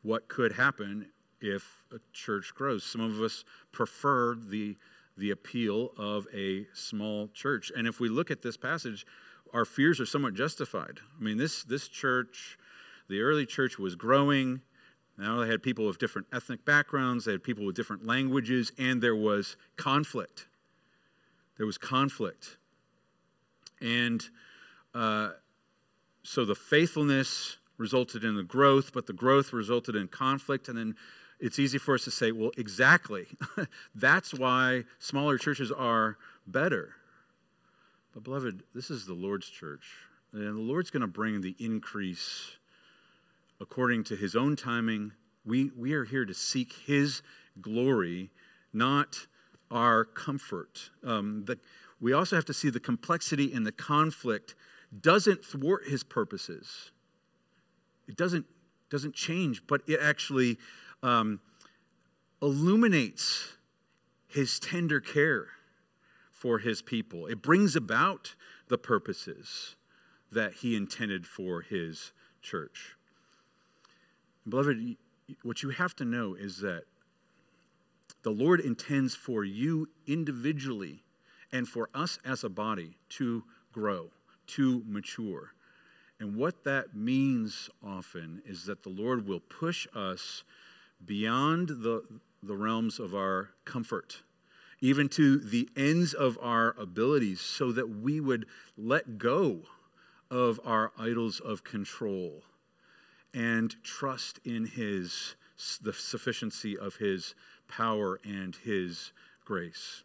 what 0.03 0.29
could 0.29 0.53
happen 0.53 1.07
if 1.41 1.83
a 1.93 1.99
church 2.13 2.53
grows. 2.55 2.85
Some 2.85 3.01
of 3.01 3.21
us 3.21 3.45
prefer 3.73 4.35
the, 4.35 4.77
the 5.17 5.31
appeal 5.31 5.93
of 5.97 6.27
a 6.35 6.67
small 6.73 7.29
church. 7.35 7.71
And 7.77 7.87
if 7.87 8.01
we 8.01 8.09
look 8.09 8.31
at 8.31 8.43
this 8.43 8.57
passage, 8.57 9.07
our 9.53 9.65
fears 9.65 10.01
are 10.01 10.07
somewhat 10.07 10.35
justified. 10.35 11.01
I 11.19 11.23
mean, 11.23 11.37
this, 11.37 11.65
this 11.65 11.89
church, 11.89 12.59
the 13.09 13.21
early 13.21 13.47
church 13.47 13.79
was 13.79 13.95
growing. 13.95 14.61
Now 15.19 15.41
they 15.41 15.49
had 15.49 15.63
people 15.63 15.89
of 15.89 15.99
different 15.99 16.27
ethnic 16.33 16.65
backgrounds, 16.65 17.25
they 17.25 17.33
had 17.33 17.43
people 17.43 17.65
with 17.67 17.77
different 17.77 18.07
languages, 18.07 18.73
and 18.79 19.03
there 19.03 19.17
was 19.17 19.57
conflict. 19.77 20.47
There 21.59 21.67
was 21.67 21.79
conflict. 21.79 22.57
And 23.81 24.23
uh, 24.95 25.31
so 26.23 26.45
the 26.45 26.55
faithfulness 26.55 27.59
resulted 27.79 28.25
in 28.25 28.37
the 28.37 28.43
growth, 28.43 28.93
but 28.93 29.07
the 29.07 29.13
growth 29.13 29.53
resulted 29.53 29.97
in 29.97 30.09
conflict. 30.09 30.69
And 30.69 30.79
then 30.79 30.95
it's 31.41 31.59
easy 31.59 31.79
for 31.79 31.95
us 31.95 32.05
to 32.05 32.11
say, 32.11 32.33
well, 32.33 32.53
exactly. 32.57 33.27
That's 33.95 34.33
why 34.33 34.85
smaller 34.99 35.37
churches 35.37 35.73
are 35.73 36.17
better. 36.47 36.95
But, 38.13 38.25
beloved, 38.25 38.63
this 38.75 38.91
is 38.91 39.07
the 39.07 39.15
Lord's 39.15 39.49
church. 39.49 39.85
And 40.33 40.57
the 40.57 40.61
Lord's 40.61 40.91
going 40.91 41.01
to 41.01 41.07
bring 41.07 41.41
the 41.41 41.55
increase 41.59 42.57
according 43.61 44.05
to 44.05 44.17
his 44.17 44.37
own 44.37 44.57
timing. 44.57 45.13
We, 45.45 45.71
we 45.77 45.95
are 45.95 46.05
here 46.05 46.25
to 46.25 46.35
seek 46.35 46.73
his 46.87 47.23
glory, 47.61 48.31
not 48.73 49.27
our 49.71 50.05
comfort. 50.05 50.91
Um, 51.05 51.45
the, 51.47 51.59
we 52.01 52.13
also 52.13 52.37
have 52.37 52.45
to 52.47 52.55
see 52.55 52.71
the 52.71 52.81
complexity 52.81 53.53
and 53.53 53.67
the 53.67 53.73
conflict 53.73 54.55
doesn't 55.01 55.45
thwart 55.45 55.85
his 55.87 56.03
purposes. 56.03 56.91
It 58.09 58.17
doesn't, 58.17 58.45
doesn't 58.91 59.15
change, 59.15 59.63
but 59.67 59.83
it 59.87 60.01
actually 60.03 60.59
um, 61.03 61.41
illuminates 62.43 63.55
his 64.29 64.59
tender 64.59 65.01
care 65.01 65.49
for 66.43 66.59
his 66.59 66.83
people. 66.83 67.29
It 67.29 67.41
brings 67.41 67.77
about 67.77 68.35
the 68.67 68.77
purposes 68.77 69.77
that 70.33 70.55
he 70.55 70.75
intended 70.75 71.25
for 71.25 71.61
his 71.61 72.11
church. 72.43 72.97
Beloved, 74.49 74.97
what 75.45 75.63
you 75.63 75.71
have 75.71 75.95
to 75.97 76.05
know 76.05 76.35
is 76.35 76.59
that 76.59 76.83
the 78.25 78.33
Lord 78.33 78.59
intends 78.59 79.15
for 79.15 79.45
you 79.45 79.89
individually 80.09 81.05
and 81.53 81.69
for 81.69 81.89
us 81.95 82.19
as 82.25 82.43
a 82.43 82.49
body 82.49 82.97
to 83.11 83.45
grow, 83.73 84.09
to 84.49 84.83
mature. 84.85 85.53
And 86.19 86.35
what 86.35 86.65
that 86.65 86.97
means 86.97 87.71
often 87.87 88.43
is 88.45 88.67
that 88.67 88.83
the 88.83 88.89
Lord 88.89 89.29
will 89.29 89.39
push 89.39 89.87
us 89.95 90.43
beyond 91.07 91.69
the, 91.69 92.03
the 92.43 92.57
realms 92.57 92.99
of 92.99 93.15
our 93.15 93.51
comfort 93.65 94.23
even 94.83 95.09
to 95.09 95.39
the 95.39 95.71
ends 95.77 96.13
of 96.13 96.37
our 96.43 96.75
abilities, 96.77 97.41
so 97.41 97.71
that 97.71 97.89
we 97.89 98.21
would 98.21 98.45
let 98.77 99.17
go 99.17 99.61
of 100.29 100.59
our 100.65 100.91
idols 100.99 101.39
of 101.39 101.63
control 101.63 102.43
and 103.33 103.77
trust 103.85 104.41
in 104.45 104.67
His, 104.67 105.37
the 105.81 105.93
sufficiency 105.93 106.77
of 106.77 106.97
His 106.97 107.37
power 107.69 108.19
and 108.25 108.57
His 108.57 109.13
grace. 109.45 110.03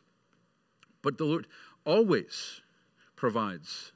But 1.01 1.17
the 1.17 1.25
Lord 1.25 1.47
always 1.83 2.61
provides 3.15 3.93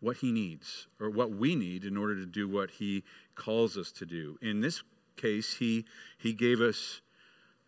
what 0.00 0.16
He 0.16 0.32
needs, 0.32 0.86
or 0.98 1.10
what 1.10 1.30
we 1.30 1.54
need 1.54 1.84
in 1.84 1.98
order 1.98 2.16
to 2.16 2.26
do 2.26 2.48
what 2.48 2.70
He 2.70 3.04
calls 3.34 3.76
us 3.76 3.92
to 3.92 4.06
do. 4.06 4.38
In 4.40 4.62
this 4.62 4.82
case, 5.16 5.54
He, 5.54 5.84
he 6.16 6.32
gave 6.32 6.62
us 6.62 7.02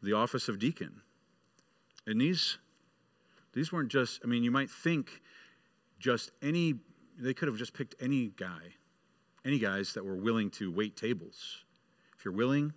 the 0.02 0.14
office 0.14 0.48
of 0.48 0.58
deacon. 0.58 1.02
And 2.06 2.20
these, 2.20 2.58
these 3.52 3.72
weren't 3.72 3.90
just, 3.90 4.20
I 4.24 4.26
mean, 4.26 4.44
you 4.44 4.50
might 4.50 4.70
think 4.70 5.22
just 5.98 6.30
any, 6.42 6.74
they 7.18 7.34
could 7.34 7.48
have 7.48 7.56
just 7.56 7.72
picked 7.72 7.94
any 8.00 8.32
guy, 8.36 8.74
any 9.44 9.58
guys 9.58 9.94
that 9.94 10.04
were 10.04 10.16
willing 10.16 10.50
to 10.50 10.70
wait 10.70 10.96
tables. 10.96 11.64
If 12.18 12.24
you're 12.24 12.34
willing, 12.34 12.72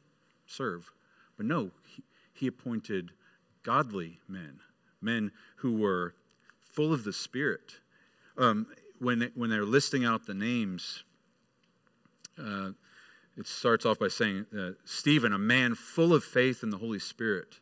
serve. 0.46 0.92
But 1.36 1.46
no, 1.46 1.72
he, 1.88 2.04
he 2.34 2.48
appointed 2.48 3.12
godly 3.64 4.20
men, 4.28 4.60
men 5.02 5.32
who 5.58 5.74
were 5.74 6.16
full 6.60 6.94
of 6.94 7.04
the 7.04 7.14
Spirit. 7.14 7.74
Um, 8.38 8.68
when, 9.00 9.32
when 9.36 9.50
they're 9.50 9.66
listing 9.66 10.06
out 10.06 10.26
the 10.26 10.34
names, 10.34 11.04
uh, 12.40 12.70
it 13.36 13.48
starts 13.48 13.86
off 13.86 14.00
by 14.00 14.08
saying, 14.08 14.46
uh, 14.58 14.72
Stephen, 14.86 15.34
a 15.34 15.38
man 15.38 15.76
full 15.76 16.14
of 16.14 16.24
faith 16.24 16.64
in 16.64 16.70
the 16.70 16.78
Holy 16.78 17.00
Spirit. 17.00 17.60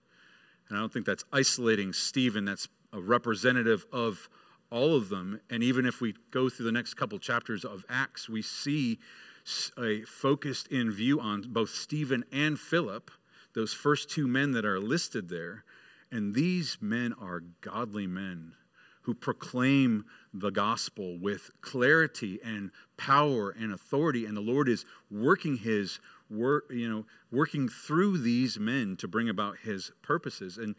And 0.69 0.77
I 0.77 0.81
don't 0.81 0.91
think 0.91 1.05
that's 1.05 1.23
isolating 1.31 1.93
Stephen, 1.93 2.45
that's 2.45 2.67
a 2.91 2.99
representative 2.99 3.85
of 3.91 4.29
all 4.71 4.95
of 4.95 5.09
them. 5.09 5.39
And 5.49 5.63
even 5.63 5.85
if 5.85 6.01
we 6.01 6.15
go 6.31 6.49
through 6.49 6.65
the 6.65 6.71
next 6.71 6.95
couple 6.95 7.19
chapters 7.19 7.63
of 7.63 7.85
Acts, 7.89 8.27
we 8.27 8.41
see 8.41 8.99
a 9.77 10.01
focused 10.01 10.67
in 10.67 10.91
view 10.91 11.19
on 11.19 11.43
both 11.49 11.69
Stephen 11.69 12.25
and 12.31 12.59
Philip, 12.59 13.11
those 13.53 13.73
first 13.73 14.09
two 14.09 14.27
men 14.27 14.51
that 14.53 14.65
are 14.65 14.79
listed 14.79 15.29
there. 15.29 15.63
And 16.11 16.33
these 16.33 16.77
men 16.81 17.13
are 17.19 17.43
godly 17.61 18.07
men 18.07 18.53
who 19.03 19.13
proclaim 19.13 20.03
the 20.33 20.49
gospel 20.49 21.17
with 21.19 21.51
clarity 21.61 22.39
and 22.43 22.71
power 22.97 23.51
and 23.51 23.71
authority. 23.71 24.25
And 24.25 24.35
the 24.35 24.41
Lord 24.41 24.67
is 24.67 24.83
working 25.11 25.57
his 25.57 25.99
work, 26.29 26.65
you 26.69 26.89
know, 26.89 27.05
working 27.31 27.69
through 27.69 28.17
these 28.19 28.59
men 28.59 28.95
to 28.97 29.07
bring 29.07 29.29
about 29.29 29.57
his 29.59 29.91
purposes. 30.01 30.57
And 30.57 30.75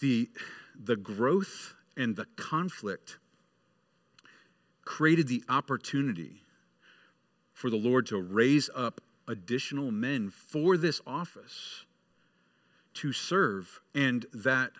the, 0.00 0.28
the 0.78 0.96
growth 0.96 1.74
and 1.96 2.16
the 2.16 2.26
conflict 2.36 3.18
created 4.84 5.28
the 5.28 5.44
opportunity 5.48 6.42
for 7.52 7.70
the 7.70 7.76
Lord 7.76 8.06
to 8.06 8.20
raise 8.20 8.68
up 8.74 9.00
additional 9.28 9.90
men 9.90 10.30
for 10.30 10.76
this 10.76 11.00
office 11.06 11.84
to 12.94 13.12
serve, 13.12 13.80
and 13.94 14.26
that 14.34 14.72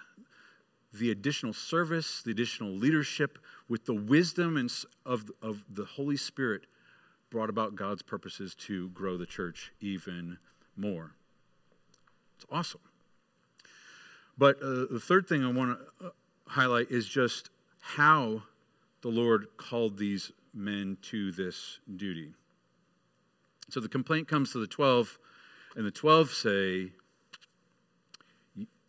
the 0.92 1.10
additional 1.10 1.54
service, 1.54 2.22
the 2.22 2.30
additional 2.30 2.70
leadership, 2.70 3.38
with 3.68 3.86
the 3.86 3.94
wisdom 3.94 4.56
and 4.56 4.70
of, 5.06 5.30
of 5.40 5.64
the 5.70 5.84
Holy 5.84 6.16
Spirit, 6.16 6.66
brought 7.32 7.48
about 7.48 7.74
God's 7.74 8.02
purposes 8.02 8.54
to 8.54 8.90
grow 8.90 9.16
the 9.16 9.24
church 9.24 9.72
even 9.80 10.36
more. 10.76 11.12
It's 12.36 12.44
awesome. 12.52 12.82
But 14.36 14.56
uh, 14.62 14.86
the 14.90 15.00
third 15.02 15.26
thing 15.26 15.42
I 15.42 15.50
want 15.50 15.78
to 16.00 16.06
uh, 16.06 16.10
highlight 16.46 16.90
is 16.90 17.08
just 17.08 17.48
how 17.80 18.42
the 19.00 19.08
Lord 19.08 19.46
called 19.56 19.96
these 19.96 20.30
men 20.52 20.98
to 21.02 21.32
this 21.32 21.80
duty. 21.96 22.34
So 23.70 23.80
the 23.80 23.88
complaint 23.88 24.28
comes 24.28 24.52
to 24.52 24.58
the 24.58 24.66
12, 24.66 25.18
and 25.74 25.86
the 25.86 25.90
12 25.90 26.30
say, 26.32 26.92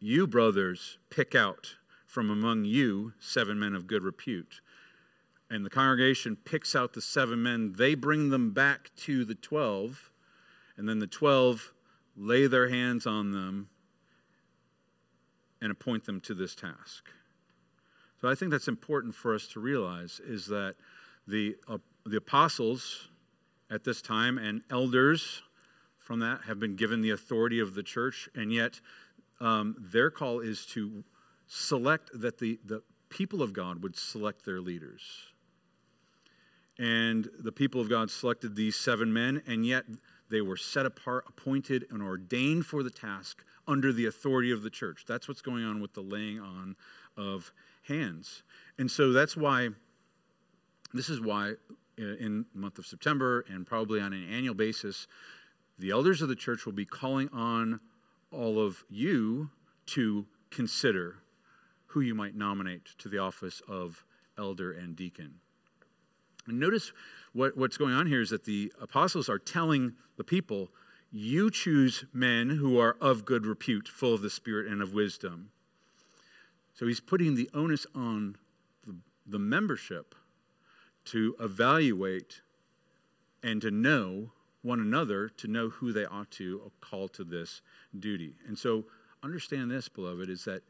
You, 0.01 0.27
brothers, 0.27 0.97
pick 1.10 1.34
out 1.34 1.75
from 2.06 2.29
among 2.29 2.65
you 2.65 3.13
seven 3.19 3.58
men 3.58 3.73
of 3.73 3.88
good 3.88 4.03
repute. 4.03 4.60
And 5.54 5.63
the 5.63 5.70
congregation 5.70 6.36
picks 6.36 6.76
out 6.76 6.94
the 6.94 7.02
seven 7.02 7.44
men. 7.44 7.74
They 7.78 7.94
bring 7.94 8.32
them 8.32 8.54
back 8.54 8.89
to 9.02 9.24
the 9.24 9.36
12, 9.36 10.10
and 10.78 10.89
then 10.89 10.98
the 10.98 11.06
12 11.06 11.72
lay 12.18 12.48
their 12.48 12.70
hands 12.70 13.06
on 13.06 13.32
them 13.32 13.70
and 15.62 15.72
appoint 15.72 16.06
them 16.06 16.20
to 16.22 16.34
this 16.34 16.56
task. 16.56 17.08
So 18.20 18.28
I 18.28 18.34
think 18.34 18.50
that's 18.50 18.68
important 18.68 19.13
for 19.13 19.36
us 19.36 19.48
to 19.50 19.60
realize 19.60 20.20
is 20.26 20.48
that 20.48 20.74
the, 21.28 21.56
uh, 21.68 21.78
the 22.04 22.18
apostles 22.18 23.10
at 23.70 23.84
this 23.84 24.02
time 24.02 24.39
and 24.39 24.63
elders 24.72 25.44
from 26.00 26.18
that 26.22 26.42
have 26.48 26.60
been 26.60 26.76
given 26.76 27.02
the 27.02 27.12
authority 27.12 27.60
of 27.60 27.76
the 27.76 27.84
church, 27.84 28.28
and 28.34 28.52
yet 28.52 28.82
um, 29.39 29.76
their 29.78 30.10
call 30.10 30.39
is 30.39 30.66
to 30.66 31.04
select 31.46 32.10
that 32.20 32.39
the, 32.39 32.60
the 32.66 32.82
people 33.10 33.44
of 33.44 33.54
God 33.54 33.84
would 33.84 33.96
select 33.96 34.46
their 34.46 34.60
leaders. 34.60 35.28
And 36.80 37.30
the 37.40 37.52
people 37.52 37.80
of 37.80 37.90
God 37.90 38.10
selected 38.10 38.56
these 38.56 38.76
seven 38.76 39.14
men, 39.14 39.44
and 39.46 39.66
yet 39.66 39.86
they 40.30 40.42
were 40.42 40.58
set 40.58 40.86
apart, 40.86 41.26
appointed, 41.28 41.86
and 41.92 42.02
ordained 42.02 42.66
for 42.66 42.82
the 42.82 42.90
task 42.90 43.44
under 43.68 43.94
the 43.94 44.08
authority 44.08 44.52
of 44.52 44.64
the 44.64 44.70
church. 44.70 45.06
That's 45.08 45.28
what's 45.28 45.42
going 45.42 45.64
on 45.64 45.82
with 45.82 45.94
the 45.94 46.02
laying 46.02 46.40
on 46.40 46.76
of 47.16 47.52
hands. 47.84 48.44
And 48.78 48.90
so 48.90 49.12
that's 49.12 49.38
why, 49.38 49.70
this 50.94 51.10
is 51.10 51.22
why 51.22 51.54
uh, 52.00 52.16
in 52.20 52.46
the 52.54 52.60
month 52.60 52.80
of 52.80 52.86
September 52.86 53.46
and 53.48 53.66
probably 53.66 54.02
on 54.02 54.14
an 54.14 54.28
annual 54.32 54.56
basis, 54.56 55.08
the 55.78 55.92
elders 55.92 56.22
of 56.22 56.30
the 56.30 56.36
church 56.36 56.66
will 56.66 56.74
be 56.74 56.86
calling 56.86 57.30
on 57.30 57.80
all 58.32 58.60
of 58.60 58.84
you 58.90 59.50
to 59.86 60.26
consider 60.50 61.18
who 61.88 62.02
you 62.02 62.16
might 62.16 62.36
nominate 62.36 62.86
to 62.98 63.10
the 63.10 63.20
office 63.20 63.62
of 63.68 64.04
elder 64.38 64.72
and 64.72 64.96
deacon. 64.96 65.36
And 66.47 66.60
notice 66.60 66.91
what, 67.34 67.58
what's 67.58 67.77
going 67.77 67.93
on 67.93 68.08
here 68.08 68.21
is 68.21 68.29
that 68.29 68.45
the 68.45 68.71
apostles 68.82 69.29
are 69.29 69.39
telling 69.39 69.93
the 70.17 70.23
people, 70.23 70.69
you 71.12 71.49
choose 71.51 72.06
men 72.13 72.49
who 72.49 72.79
are 72.79 72.97
of 72.99 73.25
good 73.25 73.45
repute, 73.45 73.88
full 73.88 74.13
of 74.13 74.21
the 74.21 74.29
Spirit 74.29 74.71
and 74.71 74.82
of 74.82 74.93
wisdom. 74.93 75.49
So 76.73 76.88
he's 76.88 76.99
putting 76.99 77.36
the 77.36 77.49
onus 77.53 77.86
on 77.93 78.36
the, 78.86 78.95
the 79.27 79.39
membership 79.39 80.15
to 81.06 81.36
evaluate 81.39 82.41
and 83.43 83.62
to 83.62 83.71
know 83.71 84.32
one 84.63 84.79
another 84.79 85.27
to 85.27 85.47
know 85.47 85.69
who 85.69 85.91
they 85.91 86.06
ought 86.06 86.32
to 86.32 86.71
call 86.82 87.10
to 87.10 87.23
this 87.23 87.62
duty. 87.99 88.34
And 88.47 88.58
so 88.58 88.86
understand 89.21 89.69
this, 89.69 89.89
beloved, 89.89 90.29
is 90.29 90.45
that 90.45 90.63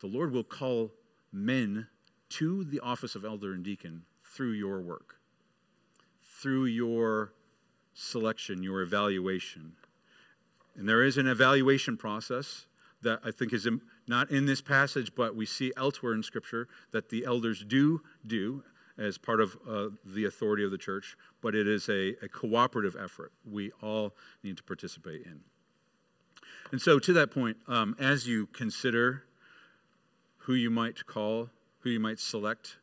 the 0.00 0.06
Lord 0.06 0.32
will 0.32 0.44
call 0.44 0.92
men 1.32 1.88
to 2.30 2.64
the 2.64 2.80
office 2.80 3.16
of 3.16 3.24
elder 3.24 3.52
and 3.52 3.64
deacon 3.64 4.02
through 4.34 4.52
your 4.52 4.80
work, 4.80 5.16
through 6.22 6.66
your 6.66 7.32
selection, 7.94 8.62
your 8.62 8.82
evaluation. 8.82 9.72
And 10.76 10.88
there 10.88 11.04
is 11.04 11.16
an 11.16 11.28
evaluation 11.28 11.96
process 11.96 12.66
that 13.02 13.20
I 13.24 13.30
think 13.30 13.52
is 13.52 13.68
not 14.08 14.30
in 14.30 14.46
this 14.46 14.60
passage, 14.60 15.12
but 15.14 15.36
we 15.36 15.46
see 15.46 15.72
elsewhere 15.76 16.14
in 16.14 16.22
Scripture 16.22 16.68
that 16.90 17.10
the 17.10 17.24
elders 17.24 17.64
do 17.64 18.02
do 18.26 18.64
as 18.98 19.18
part 19.18 19.40
of 19.40 19.56
uh, 19.68 19.88
the 20.04 20.24
authority 20.24 20.64
of 20.64 20.70
the 20.70 20.78
church, 20.78 21.16
but 21.40 21.54
it 21.54 21.66
is 21.66 21.88
a, 21.88 22.14
a 22.22 22.28
cooperative 22.28 22.96
effort 22.96 23.32
we 23.48 23.72
all 23.82 24.14
need 24.42 24.56
to 24.56 24.62
participate 24.62 25.24
in. 25.26 25.40
And 26.72 26.80
so, 26.80 26.98
to 26.98 27.12
that 27.12 27.30
point, 27.30 27.56
um, 27.68 27.94
as 27.98 28.26
you 28.26 28.46
consider 28.46 29.24
who 30.38 30.54
you 30.54 30.70
might 30.70 31.06
call, 31.06 31.50
who 31.80 31.90
you 31.90 32.00
might 32.00 32.18
select 32.18 32.76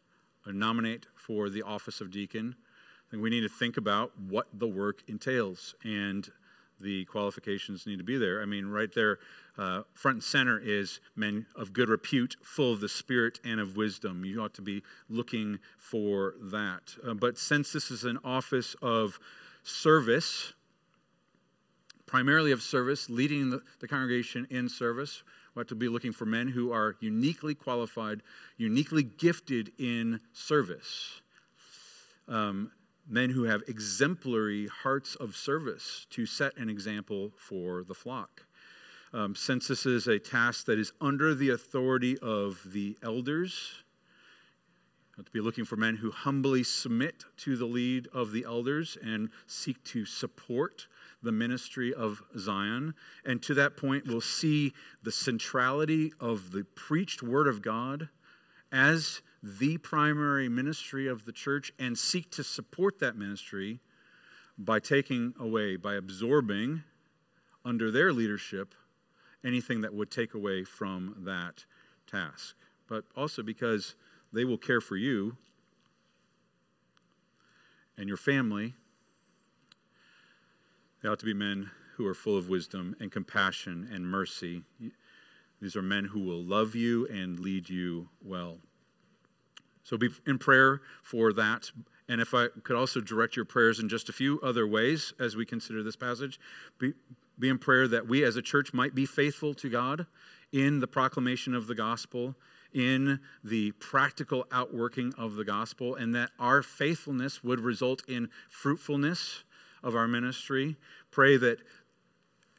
nominate 0.48 1.06
for 1.16 1.50
the 1.50 1.62
office 1.64 2.02
of 2.02 2.12
deacon, 2.12 2.56
I 2.58 3.12
think 3.12 3.24
we 3.24 3.30
need 3.30 3.42
to 3.42 3.50
think 3.50 3.78
about 3.78 4.12
what 4.20 4.48
the 4.54 4.68
work 4.68 5.04
entails 5.08 5.76
and 5.84 6.30
the 6.80 7.06
qualifications 7.06 7.86
need 7.86 7.98
to 7.98 8.04
be 8.04 8.18
there. 8.18 8.42
I 8.42 8.46
mean, 8.46 8.66
right 8.66 8.92
there, 8.94 9.20
uh, 9.58 9.84
front 9.94 10.16
and 10.16 10.24
center 10.24 10.60
is 10.60 11.00
men 11.16 11.46
of 11.56 11.74
good 11.74 11.90
repute, 11.90 12.36
full 12.42 12.74
of 12.74 12.80
the 12.80 12.90
Spirit 12.90 13.40
and 13.44 13.60
of 13.60 13.78
wisdom. 13.78 14.26
You 14.26 14.42
ought 14.42 14.54
to 14.56 14.62
be 14.62 14.82
looking 15.10 15.60
for 15.78 16.36
that. 16.42 16.96
Uh, 17.06 17.14
but 17.14 17.38
since 17.38 17.72
this 17.72 17.92
is 17.92 18.04
an 18.04 18.18
office 18.24 18.76
of 18.82 19.20
service, 19.64 20.54
primarily 22.06 22.52
of 22.52 22.62
service, 22.62 23.10
leading 23.10 23.50
the, 23.50 23.62
the 23.80 23.88
congregation 23.88 24.48
in 24.50 24.68
service, 24.68 25.24
we 25.54 25.62
ought 25.62 25.68
to 25.68 25.76
be 25.76 25.90
looking 25.90 26.12
for 26.12 26.26
men 26.26 26.48
who 26.48 26.72
are 26.72 26.96
uniquely 27.00 27.54
qualified, 27.54 28.22
uniquely 28.58 29.04
gifted 29.04 29.72
in 29.78 30.20
service. 30.34 31.22
Um, 32.28 32.72
men 33.08 33.30
who 33.30 33.44
have 33.44 33.64
exemplary 33.68 34.68
hearts 34.68 35.16
of 35.16 35.36
service 35.36 36.08
to 36.12 36.26
set 36.26 36.56
an 36.58 36.70
example 36.70 37.32
for 37.38 37.84
the 37.84 37.94
flock. 37.94 38.46
Um, 39.14 39.36
since 39.36 39.68
this 39.68 39.86
is 39.86 40.08
a 40.08 40.20
task 40.20 40.66
that 40.68 40.80
is 40.80 40.94
under 41.02 41.36
the 41.36 41.50
authority 41.50 42.18
of 42.20 42.62
the 42.66 42.98
elders, 43.04 43.84
to 45.18 45.32
be 45.32 45.42
looking 45.42 45.66
for 45.66 45.76
men 45.76 45.98
who 45.98 46.10
humbly 46.10 46.64
submit 46.64 47.26
to 47.38 47.56
the 47.56 47.66
lead 47.66 48.08
of 48.14 48.32
the 48.32 48.46
elders 48.46 48.98
and 49.04 49.30
seek 49.46 49.84
to 49.84 50.06
support 50.06 50.88
the 51.24 51.32
ministry 51.32 51.94
of 51.94 52.22
Zion. 52.38 52.94
And 53.26 53.42
to 53.44 53.54
that 53.56 53.78
point, 53.78 54.08
we'll 54.08 54.22
see 54.22 54.74
the 55.04 55.12
centrality 55.12 56.14
of 56.20 56.52
the 56.52 56.64
preached 56.76 57.22
word 57.22 57.48
of 57.48 57.62
God 57.62 58.10
as 58.72 59.22
the 59.44 59.78
primary 59.78 60.50
ministry 60.50 61.08
of 61.08 61.26
the 61.26 61.32
church 61.32 61.72
and 61.80 61.98
seek 61.98 62.32
to 62.32 62.44
support 62.44 63.00
that 63.00 63.16
ministry 63.16 63.80
by 64.58 64.80
taking 64.80 65.34
away, 65.40 65.76
by 65.76 65.96
absorbing 65.96 66.84
under 67.66 67.92
their 67.92 68.14
leadership 68.14 68.76
anything 69.44 69.82
that 69.82 69.94
would 69.94 70.12
take 70.12 70.34
away 70.34 70.64
from 70.64 71.16
that 71.26 71.66
task. 72.08 72.56
But 72.88 73.06
also 73.16 73.42
because 73.42 73.96
they 74.32 74.46
will 74.46 74.58
care 74.58 74.82
for 74.82 74.96
you 74.96 75.36
and 77.98 78.08
your 78.08 78.18
family. 78.18 78.74
They 81.02 81.10
ought 81.10 81.20
to 81.20 81.26
be 81.26 81.34
men 81.34 81.70
who 81.96 82.06
are 82.08 82.14
full 82.14 82.38
of 82.38 82.50
wisdom 82.50 82.96
and 83.00 83.12
compassion 83.12 83.90
and 83.92 84.06
mercy. 84.06 84.64
These 85.62 85.76
are 85.76 85.82
men 85.82 86.06
who 86.06 86.20
will 86.22 86.44
love 86.44 86.76
you 86.76 87.08
and 87.08 87.40
lead 87.40 87.70
you 87.70 88.10
well. 88.24 88.58
So 89.84 89.98
be 89.98 90.10
in 90.28 90.38
prayer 90.38 90.82
for 91.04 91.34
that. 91.34 91.72
And 92.08 92.22
if 92.22 92.34
I 92.34 92.48
could 92.64 92.76
also 92.76 93.02
direct 93.02 93.36
your 93.36 93.46
prayers 93.46 93.80
in 93.80 93.90
just 93.90 94.10
a 94.10 94.14
few 94.14 94.40
other 94.42 94.68
ways 94.68 95.14
as 95.20 95.36
we 95.36 95.46
consider 95.46 95.82
this 95.84 95.96
passage, 95.96 96.40
be, 96.78 96.94
be 97.40 97.50
in 97.50 97.58
prayer 97.58 97.88
that 97.88 98.08
we 98.08 98.24
as 98.24 98.36
a 98.36 98.42
church 98.42 98.74
might 98.74 98.94
be 98.94 99.06
faithful 99.06 99.54
to 99.56 99.70
God 99.70 100.06
in 100.52 100.80
the 100.80 100.88
proclamation 100.88 101.56
of 101.56 101.68
the 101.68 101.76
gospel, 101.76 102.36
in 102.74 103.20
the 103.44 103.72
practical 103.74 104.46
outworking 104.52 105.14
of 105.18 105.36
the 105.36 105.46
gospel, 105.46 105.96
and 105.96 106.14
that 106.14 106.32
our 106.40 106.62
faithfulness 106.62 107.44
would 107.44 107.60
result 107.60 108.04
in 108.08 108.30
fruitfulness 108.50 109.44
of 109.84 109.96
our 109.96 110.08
ministry. 110.08 110.76
Pray 111.12 111.38
that 111.38 111.60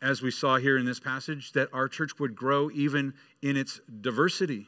as 0.00 0.20
we 0.20 0.30
saw 0.30 0.56
here 0.56 0.76
in 0.76 0.84
this 0.84 0.98
passage, 0.98 1.52
that 1.52 1.68
our 1.72 1.88
church 1.88 2.18
would 2.18 2.34
grow 2.34 2.70
even 2.72 3.14
in 3.40 3.56
its 3.56 3.80
diversity, 4.00 4.66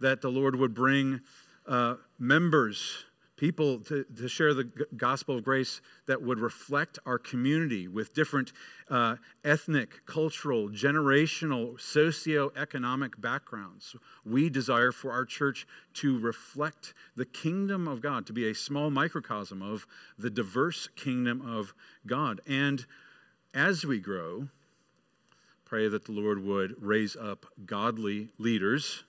that 0.00 0.20
the 0.20 0.28
Lord 0.28 0.56
would 0.56 0.74
bring 0.74 1.20
uh, 1.66 1.94
members, 2.18 3.04
people 3.42 3.80
to, 3.80 4.04
to 4.04 4.28
share 4.28 4.54
the 4.54 4.70
gospel 4.96 5.36
of 5.36 5.42
grace 5.42 5.80
that 6.06 6.22
would 6.22 6.38
reflect 6.38 7.00
our 7.04 7.18
community 7.18 7.88
with 7.88 8.14
different 8.14 8.52
uh, 8.88 9.16
ethnic, 9.44 10.06
cultural, 10.06 10.68
generational, 10.68 11.78
socio-economic 11.80 13.20
backgrounds. 13.20 13.96
We 14.24 14.48
desire 14.48 14.92
for 14.92 15.10
our 15.10 15.24
church 15.24 15.66
to 15.94 16.20
reflect 16.20 16.94
the 17.16 17.24
kingdom 17.24 17.88
of 17.88 18.00
God, 18.00 18.26
to 18.26 18.32
be 18.32 18.48
a 18.48 18.54
small 18.54 18.92
microcosm 18.92 19.60
of 19.60 19.88
the 20.16 20.30
diverse 20.30 20.88
kingdom 20.94 21.42
of 21.44 21.74
God. 22.06 22.40
And 22.46 22.86
as 23.52 23.84
we 23.84 23.98
grow, 23.98 24.46
pray 25.64 25.88
that 25.88 26.04
the 26.04 26.12
Lord 26.12 26.44
would 26.44 26.76
raise 26.80 27.16
up 27.16 27.46
godly 27.66 28.28
leaders 28.38 29.02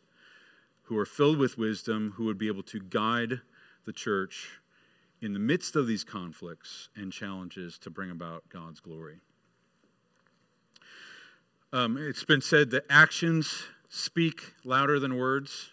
who 0.86 0.98
are 0.98 1.06
filled 1.06 1.38
with 1.38 1.60
wisdom, 1.60 2.13
who 2.17 2.26
would 2.26 2.39
be 2.39 2.48
able 2.48 2.63
to 2.63 2.80
guide 2.80 3.41
the 3.86 3.93
church 3.93 4.60
in 5.22 5.34
the 5.34 5.39
midst 5.39 5.76
of 5.76 5.88
these 5.88 6.04
conflicts 6.04 6.89
and 6.96 7.12
challenges 7.12 7.78
to 7.80 7.89
bring 7.89 8.12
about 8.12 8.43
God's 8.50 8.80
glory. 8.80 9.19
Um, 11.72 11.98
it's 11.98 12.24
been 12.24 12.41
said 12.41 12.72
that 12.72 12.86
actions 12.89 13.63
speak 13.89 14.54
louder 14.63 15.00
than 15.00 15.17
words. 15.17 15.72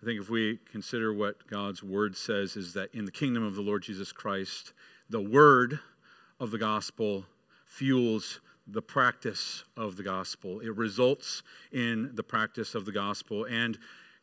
I 0.00 0.06
think 0.06 0.20
if 0.20 0.30
we 0.30 0.58
consider 0.70 1.12
what 1.12 1.46
God's 1.46 1.82
word 1.82 2.16
says, 2.16 2.56
is 2.56 2.72
that 2.72 2.94
in 2.94 3.04
the 3.04 3.10
kingdom 3.10 3.42
of 3.42 3.54
the 3.54 3.60
Lord 3.60 3.82
Jesus 3.82 4.12
Christ, 4.12 4.72
the 5.10 5.20
word 5.20 5.78
of 6.38 6.50
the 6.50 6.58
gospel 6.58 7.26
fuels 7.66 8.40
the 8.66 8.80
practice 8.80 9.64
of 9.76 9.96
the 9.96 10.02
gospel. 10.02 10.60
It 10.60 10.74
results 10.76 11.42
in 11.72 12.10
the 12.14 12.22
practice 12.22 12.74
of 12.74 12.84
the 12.84 12.92
gospel. 12.92 13.44
And 13.44 13.78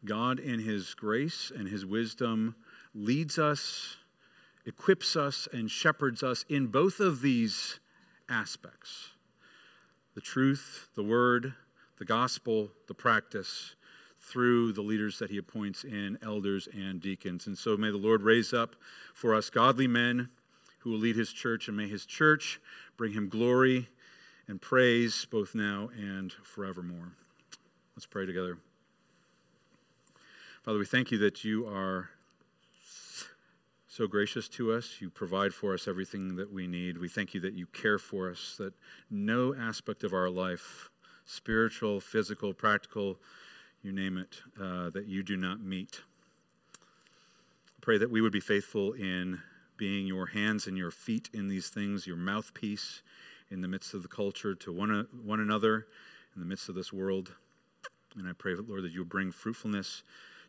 God, 0.06 0.40
in 0.40 0.60
His 0.60 0.94
grace 0.94 1.52
and 1.56 1.68
His 1.68 1.86
wisdom, 1.86 2.56
leads 2.94 3.38
us, 3.38 3.98
equips 4.66 5.16
us, 5.16 5.48
and 5.52 5.70
shepherds 5.70 6.24
us 6.24 6.46
in 6.50 6.68
both 6.68 7.00
of 7.00 7.22
these 7.22 7.80
aspects 8.30 9.10
the 10.16 10.22
truth, 10.22 10.90
the 10.96 11.04
word, 11.04 11.54
the 12.00 12.06
gospel, 12.06 12.72
the 12.88 12.94
practice 12.94 13.76
through 14.20 14.74
the 14.74 14.82
leaders 14.82 15.20
that 15.20 15.30
he 15.30 15.38
appoints 15.38 15.84
in 15.84 16.18
elders 16.24 16.68
and 16.74 17.00
deacons. 17.00 17.46
And 17.46 17.58
so 17.58 17.78
may 17.78 17.92
the 17.92 17.98
Lord 17.98 18.24
raise 18.24 18.52
up 18.52 18.76
for 19.14 19.36
us 19.36 19.52
godly 19.52 19.88
men 19.88 20.30
who 20.80 20.92
will 20.92 21.00
lead 21.00 21.16
his 21.16 21.32
church, 21.32 21.68
and 21.68 21.78
may 21.78 21.88
his 21.88 22.06
church 22.06 22.60
bring 22.98 23.14
him 23.14 23.30
glory 23.30 23.88
and 24.48 24.62
praise 24.62 25.28
both 25.30 25.54
now 25.56 25.90
and 25.98 26.34
forevermore. 26.44 27.12
Let's 27.96 28.06
pray 28.06 28.26
together. 28.26 28.58
Father, 30.68 30.80
we 30.80 30.86
thank 30.86 31.12
you 31.12 31.18
that 31.20 31.46
you 31.46 31.66
are 31.66 32.10
so 33.88 34.06
gracious 34.06 34.50
to 34.50 34.74
us. 34.74 34.98
You 35.00 35.10
provide 35.10 35.54
for 35.54 35.74
us 35.74 35.88
everything 35.88 36.36
that 36.36 36.52
we 36.52 36.68
need. 36.68 36.98
We 36.98 37.08
thank 37.08 37.34
you 37.34 37.40
that 37.40 37.54
you 37.54 37.68
care 37.68 37.98
for 37.98 38.30
us, 38.30 38.56
that 38.58 38.74
no 39.10 39.56
aspect 39.56 40.04
of 40.04 40.12
our 40.12 40.30
life, 40.30 40.90
spiritual, 41.24 42.02
physical, 42.02 42.54
practical, 42.54 43.18
you 43.82 43.94
name 43.94 44.18
it, 44.18 44.42
uh, 44.62 44.90
that 44.90 45.06
you 45.06 45.24
do 45.24 45.38
not 45.38 45.62
meet. 45.62 46.02
Pray 47.80 47.98
that 47.98 48.12
we 48.12 48.20
would 48.20 48.34
be 48.34 48.42
faithful 48.42 48.92
in 48.92 49.40
being 49.78 50.06
your 50.06 50.26
hands 50.26 50.68
and 50.68 50.78
your 50.78 50.92
feet 50.92 51.30
in 51.34 51.48
these 51.48 51.70
things, 51.70 52.06
your 52.06 52.18
mouthpiece 52.18 53.04
in 53.52 53.62
the 53.62 53.70
midst 53.70 53.94
of 53.94 54.02
the 54.02 54.10
culture 54.10 54.54
to 54.54 54.74
one, 54.74 55.08
one 55.24 55.40
another, 55.40 55.88
in 56.36 56.42
the 56.42 56.46
midst 56.46 56.68
of 56.68 56.76
this 56.76 56.92
world. 56.92 57.32
And 58.18 58.28
I 58.28 58.34
pray, 58.34 58.54
Lord, 58.56 58.84
that 58.84 58.92
you 58.92 59.06
bring 59.06 59.32
fruitfulness 59.32 60.04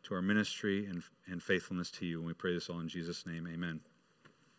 to 0.08 0.14
our 0.14 0.22
ministry 0.22 0.86
and, 0.86 1.02
and 1.26 1.42
faithfulness 1.42 1.90
to 1.92 2.06
you. 2.06 2.18
And 2.18 2.26
we 2.26 2.32
pray 2.32 2.54
this 2.54 2.68
all 2.70 2.80
in 2.80 2.88
Jesus' 2.88 3.26
name. 3.26 3.46
Amen. 3.52 3.80